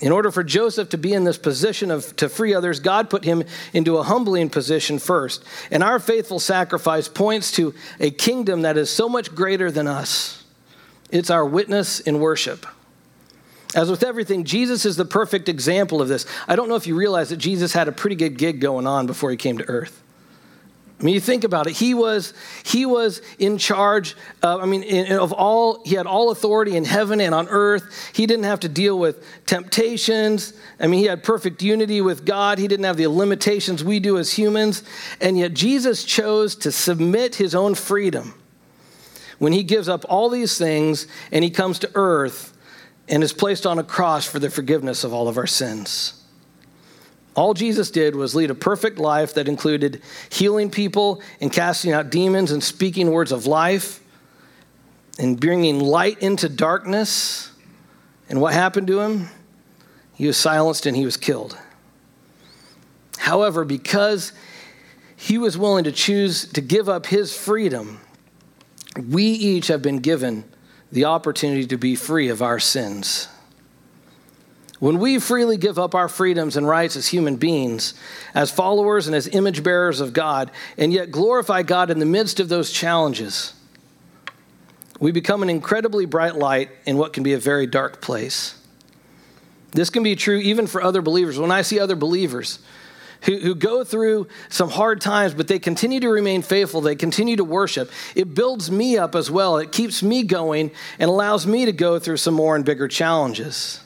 [0.00, 3.22] In order for Joseph to be in this position of to free others, God put
[3.22, 5.44] him into a humbling position first.
[5.70, 10.44] And our faithful sacrifice points to a kingdom that is so much greater than us.
[11.10, 12.66] It's our witness in worship.
[13.74, 16.24] As with everything, Jesus is the perfect example of this.
[16.46, 19.06] I don't know if you realize that Jesus had a pretty good gig going on
[19.06, 20.02] before he came to earth.
[20.98, 21.76] I mean, you think about it.
[21.76, 24.16] He was he was in charge.
[24.42, 28.10] Of, I mean, in, of all he had all authority in heaven and on earth.
[28.12, 30.54] He didn't have to deal with temptations.
[30.80, 32.58] I mean, he had perfect unity with God.
[32.58, 34.82] He didn't have the limitations we do as humans.
[35.20, 38.34] And yet, Jesus chose to submit his own freedom
[39.38, 42.57] when he gives up all these things and he comes to earth
[43.08, 46.22] and is placed on a cross for the forgiveness of all of our sins.
[47.34, 52.10] All Jesus did was lead a perfect life that included healing people and casting out
[52.10, 54.00] demons and speaking words of life
[55.18, 57.52] and bringing light into darkness.
[58.28, 59.28] And what happened to him?
[60.14, 61.56] He was silenced and he was killed.
[63.18, 64.32] However, because
[65.16, 68.00] he was willing to choose to give up his freedom,
[69.08, 70.44] we each have been given
[70.90, 73.28] the opportunity to be free of our sins.
[74.78, 77.94] When we freely give up our freedoms and rights as human beings,
[78.32, 82.38] as followers and as image bearers of God, and yet glorify God in the midst
[82.38, 83.54] of those challenges,
[85.00, 88.54] we become an incredibly bright light in what can be a very dark place.
[89.72, 91.38] This can be true even for other believers.
[91.38, 92.60] When I see other believers
[93.22, 96.80] who, who go through some hard times, but they continue to remain faithful.
[96.80, 97.90] They continue to worship.
[98.14, 99.58] It builds me up as well.
[99.58, 103.80] It keeps me going and allows me to go through some more and bigger challenges.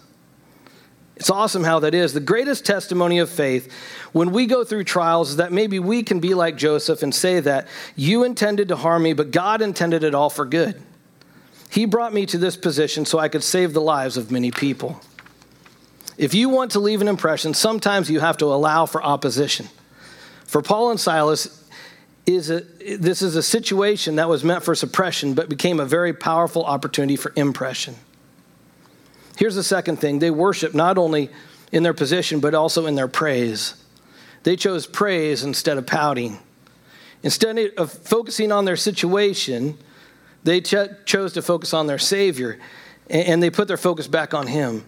[1.16, 2.14] It's awesome how that is.
[2.14, 3.72] The greatest testimony of faith
[4.12, 7.38] when we go through trials is that maybe we can be like Joseph and say
[7.40, 10.82] that you intended to harm me, but God intended it all for good.
[11.70, 15.00] He brought me to this position so I could save the lives of many people.
[16.16, 19.68] If you want to leave an impression, sometimes you have to allow for opposition.
[20.46, 21.58] For Paul and Silas,
[22.24, 22.60] is a,
[22.98, 27.16] this is a situation that was meant for suppression, but became a very powerful opportunity
[27.16, 27.96] for impression.
[29.36, 31.30] Here's the second thing they worship not only
[31.72, 33.74] in their position, but also in their praise.
[34.44, 36.38] They chose praise instead of pouting.
[37.24, 39.78] Instead of focusing on their situation,
[40.44, 42.58] They ch- chose to focus on their Savior,
[43.08, 44.84] and, and they put their focus back on Him.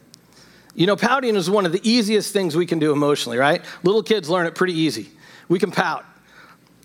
[0.74, 3.62] You know, pouting is one of the easiest things we can do emotionally, right?
[3.82, 5.08] Little kids learn it pretty easy.
[5.48, 6.04] We can pout,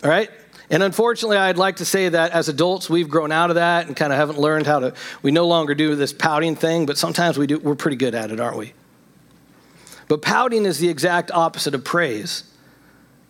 [0.03, 0.29] all right?
[0.69, 3.95] And unfortunately, I'd like to say that as adults, we've grown out of that and
[3.95, 7.37] kind of haven't learned how to, we no longer do this pouting thing, but sometimes
[7.37, 8.73] we do, we're pretty good at it, aren't we?
[10.07, 12.43] But pouting is the exact opposite of praise.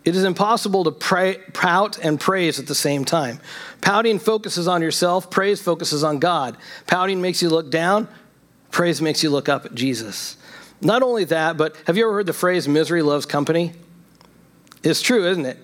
[0.03, 3.39] It is impossible to pray, pout and praise at the same time.
[3.81, 6.57] Pouting focuses on yourself, praise focuses on God.
[6.87, 8.07] Pouting makes you look down,
[8.71, 10.37] praise makes you look up at Jesus.
[10.81, 13.73] Not only that, but have you ever heard the phrase misery loves company?
[14.83, 15.57] It's true, isn't it?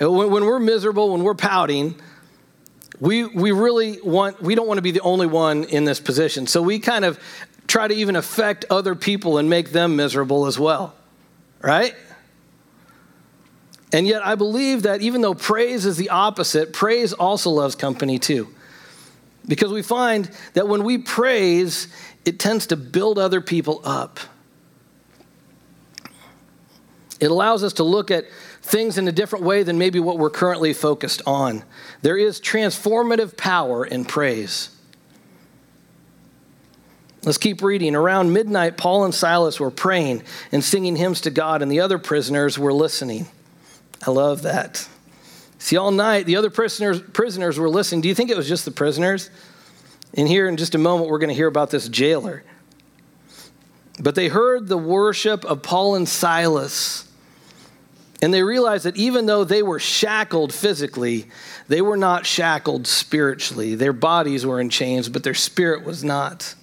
[0.00, 1.94] Uh, when, when we're miserable, when we're pouting,
[3.00, 6.46] we, we really want, we don't want to be the only one in this position.
[6.46, 7.18] So we kind of
[7.66, 10.94] try to even affect other people and make them miserable as well,
[11.60, 11.94] right?
[13.92, 18.18] And yet, I believe that even though praise is the opposite, praise also loves company
[18.18, 18.48] too.
[19.46, 21.88] Because we find that when we praise,
[22.24, 24.18] it tends to build other people up.
[27.18, 28.26] It allows us to look at
[28.62, 31.64] things in a different way than maybe what we're currently focused on.
[32.02, 34.70] There is transformative power in praise.
[37.24, 37.96] Let's keep reading.
[37.96, 41.98] Around midnight, Paul and Silas were praying and singing hymns to God, and the other
[41.98, 43.26] prisoners were listening.
[44.06, 44.88] I love that.
[45.58, 48.02] See, all night, the other prisoners, prisoners were listening.
[48.02, 49.30] Do you think it was just the prisoners?
[50.14, 52.44] And here, in just a moment, we're going to hear about this jailer.
[53.98, 57.05] But they heard the worship of Paul and Silas
[58.22, 61.26] and they realized that even though they were shackled physically,
[61.68, 63.74] they were not shackled spiritually.
[63.74, 66.54] Their bodies were in chains, but their spirit was not.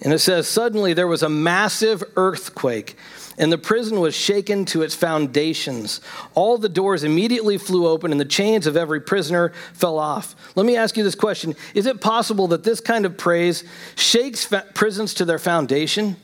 [0.00, 2.96] And it says, Suddenly there was a massive earthquake,
[3.36, 6.00] and the prison was shaken to its foundations.
[6.34, 10.34] All the doors immediately flew open, and the chains of every prisoner fell off.
[10.56, 13.62] Let me ask you this question Is it possible that this kind of praise
[13.94, 16.16] shakes fa- prisons to their foundation?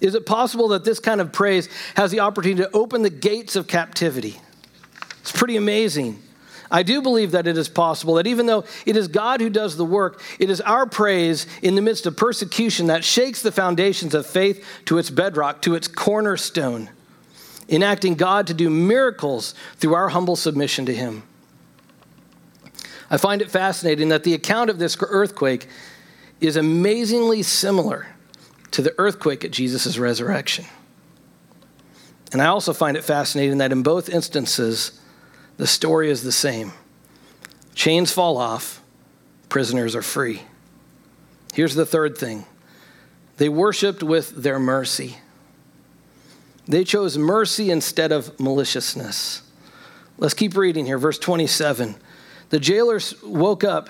[0.00, 3.56] Is it possible that this kind of praise has the opportunity to open the gates
[3.56, 4.40] of captivity?
[5.20, 6.22] It's pretty amazing.
[6.70, 9.76] I do believe that it is possible that even though it is God who does
[9.76, 14.14] the work, it is our praise in the midst of persecution that shakes the foundations
[14.14, 16.88] of faith to its bedrock, to its cornerstone,
[17.68, 21.24] enacting God to do miracles through our humble submission to Him.
[23.10, 25.66] I find it fascinating that the account of this earthquake
[26.40, 28.06] is amazingly similar
[28.72, 30.64] to the earthquake at Jesus' resurrection.
[32.32, 35.00] And I also find it fascinating that in both instances,
[35.56, 36.72] the story is the same
[37.74, 38.82] chains fall off,
[39.48, 40.42] prisoners are free.
[41.54, 42.44] Here's the third thing
[43.36, 45.16] they worshiped with their mercy.
[46.68, 49.42] They chose mercy instead of maliciousness.
[50.18, 51.96] Let's keep reading here, verse 27.
[52.50, 53.88] The jailers woke up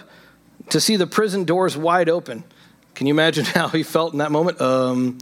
[0.68, 2.44] to see the prison doors wide open.
[3.00, 4.60] Can you imagine how he felt in that moment?
[4.60, 5.16] Um,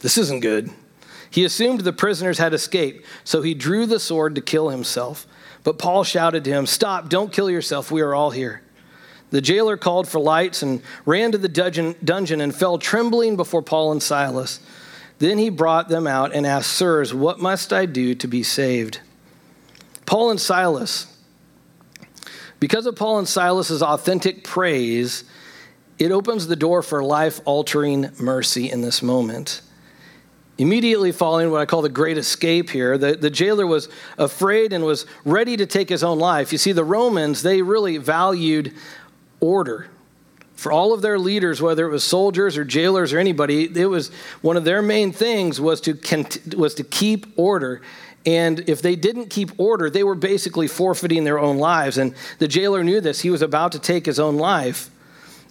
[0.00, 0.68] this isn't good.
[1.30, 5.28] He assumed the prisoners had escaped, so he drew the sword to kill himself.
[5.62, 7.92] But Paul shouted to him, Stop, don't kill yourself.
[7.92, 8.62] We are all here.
[9.30, 13.62] The jailer called for lights and ran to the dungeon, dungeon and fell trembling before
[13.62, 14.58] Paul and Silas.
[15.20, 18.98] Then he brought them out and asked, Sirs, what must I do to be saved?
[20.04, 21.06] Paul and Silas,
[22.58, 25.22] because of Paul and Silas's authentic praise,
[26.00, 29.60] it opens the door for life altering mercy in this moment.
[30.56, 34.82] Immediately following what I call the great escape here, the, the jailer was afraid and
[34.82, 36.52] was ready to take his own life.
[36.52, 38.72] You see, the Romans, they really valued
[39.40, 39.88] order.
[40.54, 44.08] For all of their leaders, whether it was soldiers or jailers or anybody, it was
[44.40, 45.98] one of their main things was to,
[46.56, 47.82] was to keep order.
[48.24, 51.98] And if they didn't keep order, they were basically forfeiting their own lives.
[51.98, 53.20] And the jailer knew this.
[53.20, 54.90] He was about to take his own life.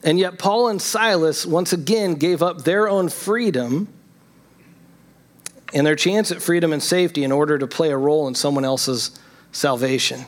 [0.04, 3.88] And yet, Paul and Silas once again gave up their own freedom
[5.74, 8.66] and their chance at freedom and safety in order to play a role in someone
[8.66, 9.12] else's
[9.52, 10.26] salvation.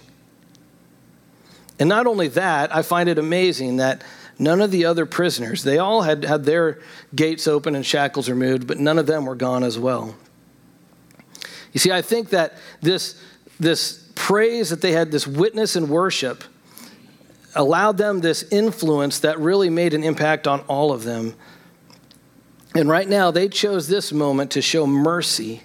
[1.80, 4.04] And not only that, I find it amazing that
[4.38, 6.80] none of the other prisoners, they all had had their
[7.16, 10.16] gates open and shackles removed, but none of them were gone as well.
[11.74, 13.20] You see, I think that this,
[13.60, 16.44] this praise that they had, this witness and worship,
[17.56, 21.36] allowed them this influence that really made an impact on all of them.
[22.74, 25.64] And right now, they chose this moment to show mercy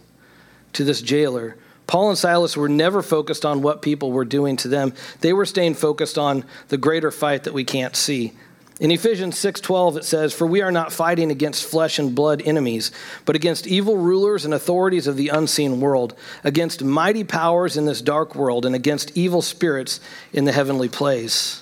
[0.72, 1.56] to this jailer.
[1.86, 4.92] Paul and Silas were never focused on what people were doing to them.
[5.20, 8.32] They were staying focused on the greater fight that we can't see.
[8.78, 12.90] In Ephesians 6:12 it says, "For we are not fighting against flesh and blood enemies,
[13.24, 16.12] but against evil rulers and authorities of the unseen world,
[16.44, 20.00] against mighty powers in this dark world, and against evil spirits
[20.32, 21.60] in the heavenly place."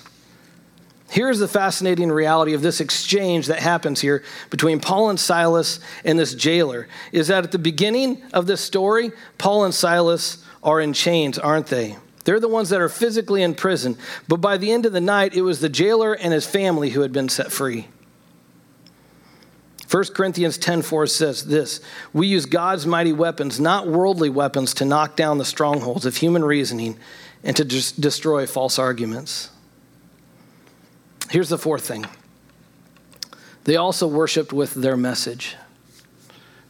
[1.09, 6.17] Here's the fascinating reality of this exchange that happens here between Paul and Silas and
[6.17, 10.93] this jailer is that at the beginning of this story, Paul and Silas are in
[10.93, 11.97] chains, aren't they?
[12.23, 13.97] They're the ones that are physically in prison.
[14.27, 17.01] But by the end of the night, it was the jailer and his family who
[17.01, 17.87] had been set free.
[19.87, 21.79] 1 Corinthians 10:4 says this,
[22.11, 26.43] "We use God's mighty weapons, not worldly weapons, to knock down the strongholds of human
[26.43, 26.97] reasoning
[27.43, 29.49] and to destroy false arguments."
[31.29, 32.05] Here's the fourth thing.
[33.63, 35.55] They also worshiped with their message.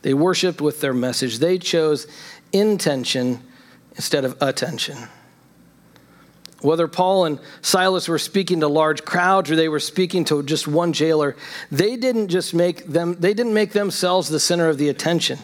[0.02, 1.40] They worshiped with their message.
[1.40, 2.08] They chose
[2.54, 3.40] intention
[3.96, 4.98] instead of attention.
[6.62, 10.68] Whether Paul and Silas were speaking to large crowds or they were speaking to just
[10.68, 11.36] one jailer,
[11.70, 15.40] they didn't just make them they didn't make themselves the center of the attention.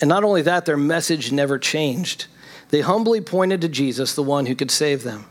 [0.00, 2.26] And not only that, their message never changed.
[2.68, 5.26] They humbly pointed to Jesus, the one who could save them.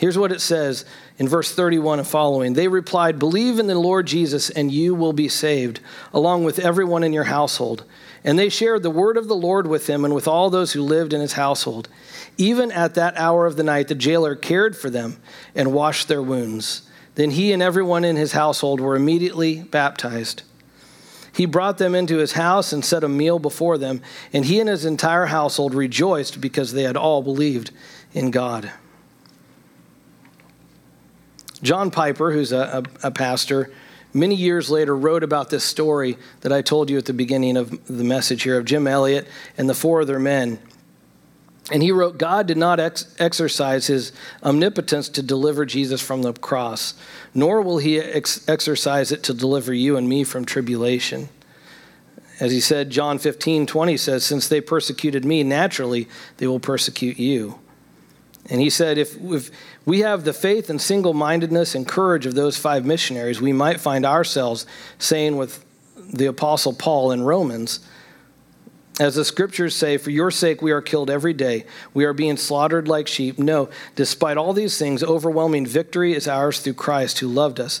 [0.00, 0.86] Here's what it says
[1.18, 2.54] in verse 31 and following.
[2.54, 5.80] They replied, Believe in the Lord Jesus, and you will be saved,
[6.14, 7.84] along with everyone in your household.
[8.24, 10.80] And they shared the word of the Lord with him and with all those who
[10.80, 11.90] lived in his household.
[12.38, 15.18] Even at that hour of the night, the jailer cared for them
[15.54, 16.88] and washed their wounds.
[17.16, 20.44] Then he and everyone in his household were immediately baptized.
[21.34, 24.00] He brought them into his house and set a meal before them,
[24.32, 27.70] and he and his entire household rejoiced because they had all believed
[28.14, 28.72] in God.
[31.62, 33.70] John Piper, who's a, a, a pastor,
[34.14, 37.86] many years later wrote about this story that I told you at the beginning of
[37.86, 39.26] the message here of Jim Elliot
[39.58, 40.58] and the four other men.
[41.70, 46.32] And he wrote, God did not ex- exercise his omnipotence to deliver Jesus from the
[46.32, 46.94] cross,
[47.32, 51.28] nor will he ex- exercise it to deliver you and me from tribulation.
[52.40, 56.08] As he said, John 15, 20 says, Since they persecuted me, naturally
[56.38, 57.60] they will persecute you.
[58.48, 59.50] And he said, if, if
[59.90, 63.80] we have the faith and single mindedness and courage of those five missionaries, we might
[63.80, 64.64] find ourselves
[65.00, 65.64] saying with
[66.14, 67.80] the Apostle Paul in Romans,
[69.00, 71.66] as the scriptures say, for your sake we are killed every day.
[71.92, 73.36] We are being slaughtered like sheep.
[73.36, 77.80] No, despite all these things, overwhelming victory is ours through Christ who loved us.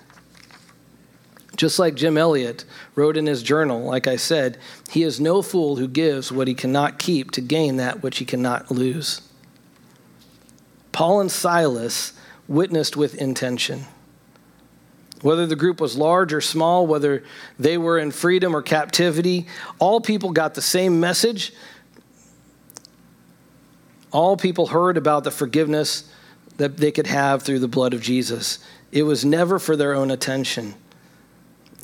[1.61, 4.57] Just like Jim Elliot wrote in his journal, like I said,
[4.89, 8.25] he is no fool who gives what he cannot keep to gain that which he
[8.25, 9.21] cannot lose.
[10.91, 12.13] Paul and Silas
[12.47, 13.85] witnessed with intention.
[15.21, 17.23] Whether the group was large or small, whether
[17.59, 19.45] they were in freedom or captivity,
[19.77, 21.53] all people got the same message.
[24.11, 26.11] All people heard about the forgiveness
[26.57, 28.57] that they could have through the blood of Jesus.
[28.91, 30.73] It was never for their own attention.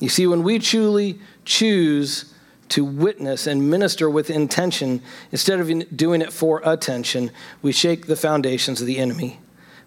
[0.00, 2.32] You see, when we truly choose
[2.70, 7.30] to witness and minister with intention instead of doing it for attention,
[7.62, 9.40] we shake the foundations of the enemy.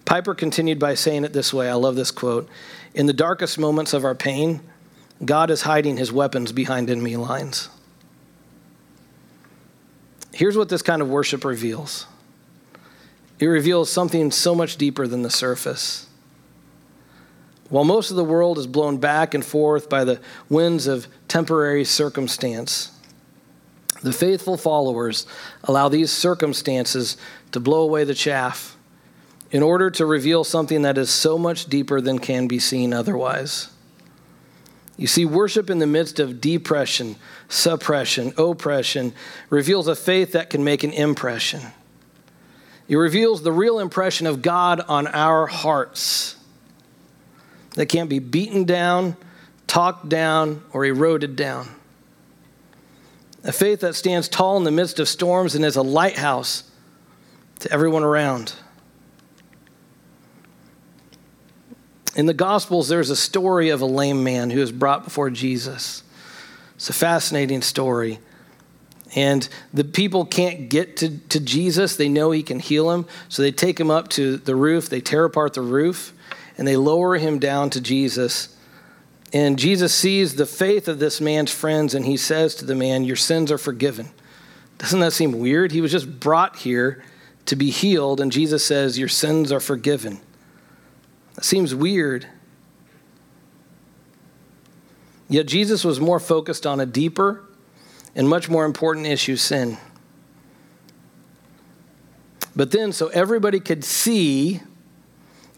[0.05, 2.49] Piper continued by saying it this way I love this quote.
[2.93, 4.62] In the darkest moments of our pain,
[5.24, 7.70] God is hiding his weapons behind enemy lines.
[10.34, 12.07] Here's what this kind of worship reveals
[13.39, 16.07] it reveals something so much deeper than the surface.
[17.72, 20.20] While most of the world is blown back and forth by the
[20.50, 22.92] winds of temporary circumstance,
[24.04, 25.26] the faithful followers
[25.64, 27.16] allow these circumstances
[27.54, 28.76] to blow away the chaff
[29.52, 33.70] in order to reveal something that is so much deeper than can be seen otherwise.
[34.98, 37.16] You see, worship in the midst of depression,
[37.48, 39.14] suppression, oppression
[39.50, 41.62] reveals a faith that can make an impression.
[42.90, 46.36] It reveals the real impression of God on our hearts
[47.76, 49.16] that can't be beaten down,
[49.68, 51.68] talked down, or eroded down.
[53.44, 56.64] A faith that stands tall in the midst of storms and is a lighthouse
[57.60, 58.54] to everyone around.
[62.16, 66.04] In the Gospels, there's a story of a lame man who is brought before Jesus.
[66.76, 68.20] It's a fascinating story.
[69.16, 71.96] And the people can't get to, to Jesus.
[71.96, 73.06] They know he can heal him.
[73.30, 76.14] So they take him up to the roof, they tear apart the roof,
[76.62, 78.55] and they lower him down to Jesus.
[79.34, 83.03] And Jesus sees the faith of this man's friends, and he says to the man,
[83.03, 84.12] Your sins are forgiven.
[84.78, 85.72] Doesn't that seem weird?
[85.72, 87.03] He was just brought here
[87.47, 90.20] to be healed, and Jesus says, Your sins are forgiven.
[91.34, 92.28] That seems weird.
[95.30, 97.43] Yet Jesus was more focused on a deeper
[98.16, 99.80] and much more important issue sin.
[102.55, 104.62] But then, so everybody could see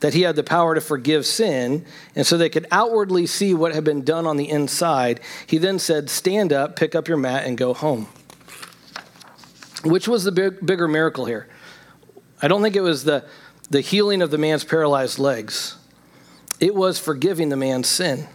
[0.04, 3.74] that he had the power to forgive sin, and so they could outwardly see what
[3.74, 7.46] had been done on the inside, he then said, Stand up, pick up your mat,
[7.46, 8.10] and go home.
[9.86, 11.48] Which was the big, bigger miracle here?
[12.42, 13.24] I don't think it was the,
[13.70, 15.78] the healing of the man's paralyzed legs,
[16.60, 18.28] it was forgiving the man's sin.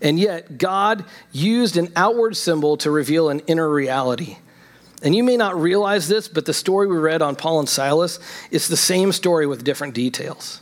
[0.00, 4.38] And yet, God used an outward symbol to reveal an inner reality.
[5.02, 8.18] And you may not realize this, but the story we read on Paul and Silas
[8.50, 10.60] is the same story with different details.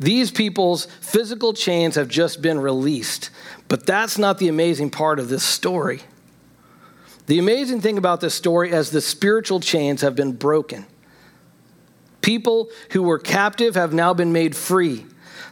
[0.00, 3.30] These people's physical chains have just been released,
[3.68, 6.00] but that's not the amazing part of this story.
[7.26, 10.86] The amazing thing about this story is the spiritual chains have been broken.
[12.22, 15.06] People who were captive have now been made free.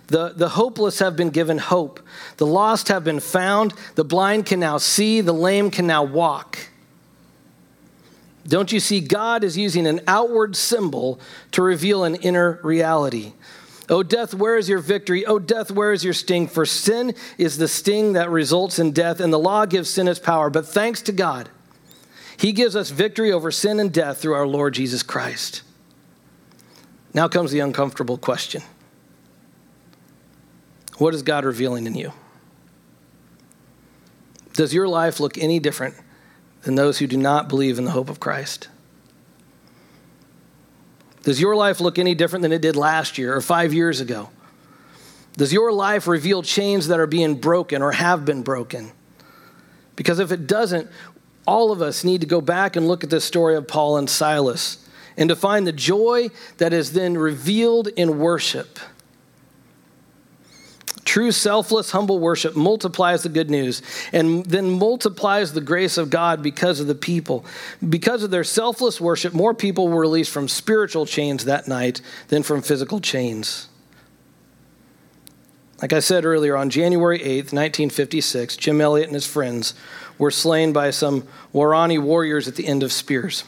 [0.08, 2.00] The, the hopeless have been given hope.
[2.38, 3.74] The lost have been found.
[3.94, 5.20] The blind can now see.
[5.20, 6.58] The lame can now walk.
[8.48, 9.00] Don't you see?
[9.00, 11.20] God is using an outward symbol
[11.52, 13.34] to reveal an inner reality.
[13.90, 15.24] Oh, death, where is your victory?
[15.26, 16.48] Oh, death, where is your sting?
[16.48, 20.18] For sin is the sting that results in death, and the law gives sin its
[20.18, 20.50] power.
[20.50, 21.48] But thanks to God,
[22.38, 25.62] He gives us victory over sin and death through our Lord Jesus Christ.
[27.14, 28.62] Now comes the uncomfortable question
[30.98, 32.12] What is God revealing in you?
[34.52, 35.94] Does your life look any different
[36.68, 38.68] than those who do not believe in the hope of Christ?
[41.22, 44.28] Does your life look any different than it did last year or five years ago?
[45.38, 48.92] Does your life reveal chains that are being broken or have been broken?
[49.96, 50.90] Because if it doesn't,
[51.46, 54.10] all of us need to go back and look at the story of Paul and
[54.10, 58.78] Silas and to find the joy that is then revealed in worship.
[61.08, 63.80] True, selfless, humble worship multiplies the good news
[64.12, 67.46] and then multiplies the grace of God because of the people.
[67.88, 72.42] Because of their selfless worship, more people were released from spiritual chains that night than
[72.42, 73.70] from physical chains.
[75.80, 79.72] Like I said earlier, on January 8th, 1956, Jim Elliot and his friends
[80.18, 83.44] were slain by some Waorani warriors at the end of spears.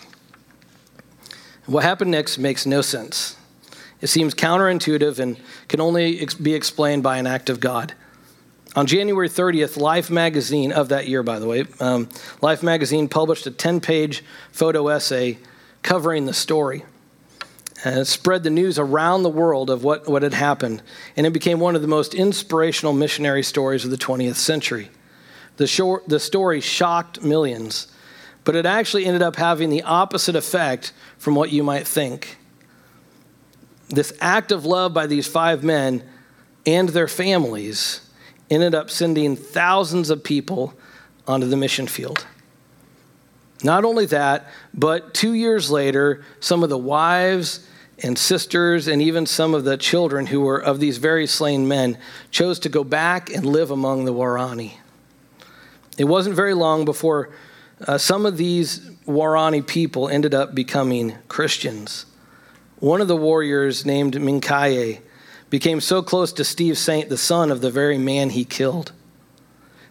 [1.66, 3.36] What happened next makes no sense.
[4.00, 5.38] It seems counterintuitive and
[5.68, 7.94] can only be explained by an act of God.
[8.76, 12.08] On January 30th, Life magazine, of that year, by the way, um,
[12.40, 14.22] Life magazine published a 10 page
[14.52, 15.38] photo essay
[15.82, 16.84] covering the story.
[17.84, 20.82] And it spread the news around the world of what, what had happened,
[21.16, 24.90] and it became one of the most inspirational missionary stories of the 20th century.
[25.56, 27.88] The, short, the story shocked millions,
[28.44, 32.38] but it actually ended up having the opposite effect from what you might think
[33.90, 36.02] this act of love by these five men
[36.64, 38.08] and their families
[38.48, 40.74] ended up sending thousands of people
[41.26, 42.26] onto the mission field.
[43.62, 47.66] Not only that, but two years later, some of the wives
[48.02, 51.98] and sisters and even some of the children who were of these very slain men
[52.30, 54.72] chose to go back and live among the Waorani.
[55.98, 57.30] It wasn't very long before
[57.86, 62.06] uh, some of these Waorani people ended up becoming Christians.
[62.80, 65.00] One of the warriors, named Mincaye,
[65.50, 68.92] became so close to Steve Saint, the son of the very man he killed,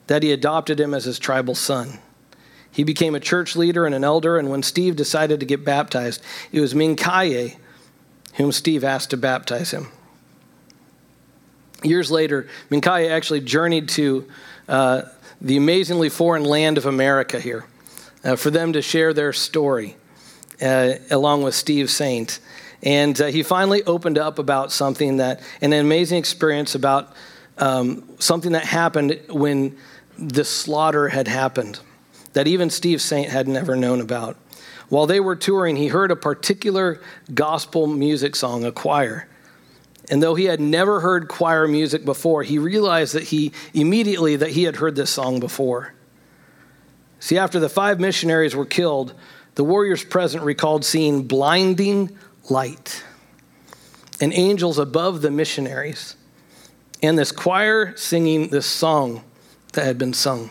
[0.08, 2.00] that he adopted him as his tribal son.
[2.72, 6.22] He became a church leader and an elder, and when Steve decided to get baptized,
[6.52, 7.58] it was Mincaye
[8.36, 9.88] whom Steve asked to baptize him.
[11.84, 14.28] Years later, Mincaye actually journeyed to
[14.68, 15.04] uh,
[15.42, 17.66] the amazingly foreign land of America here
[18.24, 19.96] uh, for them to share their story
[20.62, 22.40] uh, along with Steve Saint.
[22.82, 27.14] And uh, he finally opened up about something that, an amazing experience about
[27.58, 29.78] um, something that happened when
[30.18, 31.80] the slaughter had happened,
[32.34, 34.38] that even Steve Saint had never known about.
[34.88, 37.02] While they were touring, he heard a particular
[37.34, 39.28] gospel music song, a choir.
[40.10, 44.50] And though he had never heard choir music before, he realized that he immediately that
[44.50, 45.94] he had heard this song before.
[47.20, 49.14] See, after the five missionaries were killed,
[49.56, 52.18] the warriors present recalled seeing blinding
[52.50, 53.04] light
[54.22, 56.16] and angels above the missionaries
[57.02, 59.24] and this choir singing this song
[59.74, 60.50] that had been sung.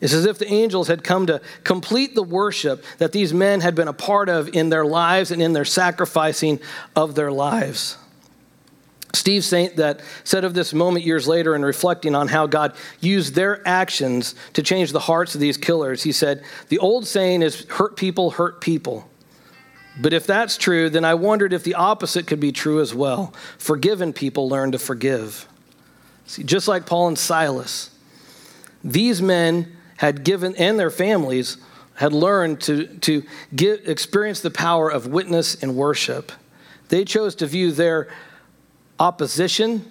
[0.00, 3.74] It's as if the angels had come to complete the worship that these men had
[3.74, 6.60] been a part of in their lives and in their sacrificing
[6.94, 7.96] of their lives.
[9.12, 13.34] Steve Saint that said of this moment years later in reflecting on how God used
[13.34, 17.64] their actions to change the hearts of these killers, he said, The old saying is
[17.64, 19.08] hurt people hurt people.
[20.00, 23.34] But if that's true, then I wondered if the opposite could be true as well.
[23.58, 25.48] Forgiven people learn to forgive.
[26.26, 27.90] See, just like Paul and Silas,
[28.84, 31.56] these men had given, and their families
[31.94, 36.30] had learned to, to get, experience the power of witness and worship.
[36.90, 38.08] They chose to view their
[39.00, 39.90] opposition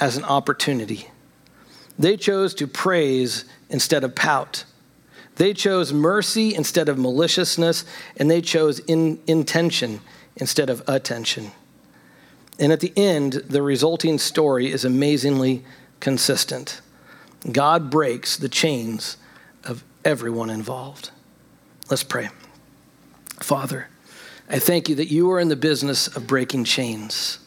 [0.00, 1.08] as an opportunity.
[1.98, 4.64] They chose to praise instead of pout.
[5.36, 7.84] They chose mercy instead of maliciousness,
[8.16, 10.00] and they chose in, intention
[10.36, 11.52] instead of attention.
[12.58, 15.64] And at the end, the resulting story is amazingly
[16.00, 16.80] consistent.
[17.50, 19.16] God breaks the chains
[19.64, 21.10] of everyone involved.
[21.90, 22.28] Let's pray.
[23.40, 23.88] Father,
[24.48, 27.38] I thank you that you are in the business of breaking chains.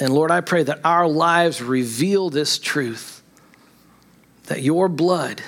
[0.00, 3.22] And Lord, I pray that our lives reveal this truth
[4.44, 5.42] that your blood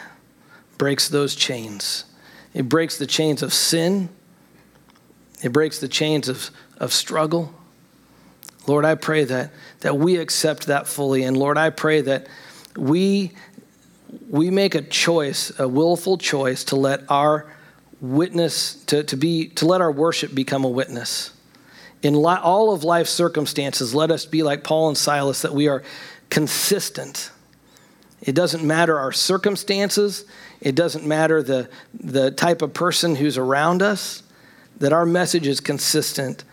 [0.81, 2.07] breaks those chains.
[2.55, 4.09] It breaks the chains of sin,
[5.43, 7.53] it breaks the chains of, of struggle.
[8.67, 11.23] Lord, I pray that, that we accept that fully.
[11.25, 12.29] And Lord, I pray that
[12.77, 13.33] we,
[14.31, 17.53] we make a choice, a willful choice, to let our
[18.01, 21.33] witness, to, to, be, to let our worship become a witness.
[22.03, 25.69] In li- all of life's circumstances, let us be like Paul and Silas, that we
[25.69, 25.83] are
[26.31, 27.33] consistent.
[28.23, 30.25] It doesn't matter our circumstances,
[30.61, 34.23] it doesn't matter the, the type of person who's around us,
[34.79, 36.45] that our message is consistent,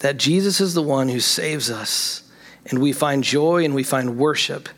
[0.00, 2.22] that Jesus is the one who saves us,
[2.66, 4.68] and we find joy and we find worship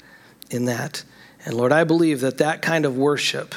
[0.51, 1.05] in that.
[1.44, 3.55] And Lord, I believe that that kind of worship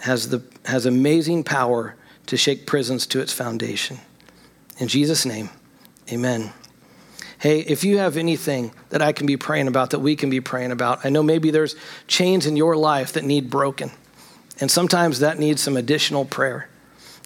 [0.00, 1.96] has, the, has amazing power
[2.26, 3.98] to shake prisons to its foundation.
[4.78, 5.50] In Jesus' name,
[6.12, 6.52] amen.
[7.40, 10.40] Hey, if you have anything that I can be praying about, that we can be
[10.40, 11.76] praying about, I know maybe there's
[12.06, 13.90] chains in your life that need broken.
[14.60, 16.68] And sometimes that needs some additional prayer.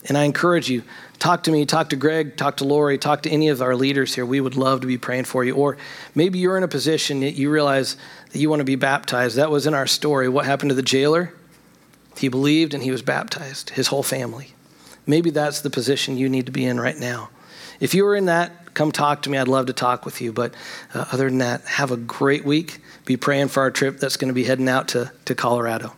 [0.08, 0.82] And I encourage you,
[1.18, 4.14] talk to me, talk to Greg, talk to Lori, talk to any of our leaders
[4.14, 4.26] here.
[4.26, 5.54] We would love to be praying for you.
[5.54, 5.76] Or
[6.14, 7.96] maybe you're in a position that you realize
[8.32, 9.36] that you want to be baptized.
[9.36, 10.28] That was in our story.
[10.28, 11.32] What happened to the jailer?
[12.16, 14.54] He believed and he was baptized, his whole family.
[15.06, 17.30] Maybe that's the position you need to be in right now.
[17.80, 19.38] If you are in that, come talk to me.
[19.38, 20.32] I'd love to talk with you.
[20.32, 20.54] But
[20.94, 22.80] uh, other than that, have a great week.
[23.04, 25.94] Be praying for our trip that's going to be heading out to, to Colorado.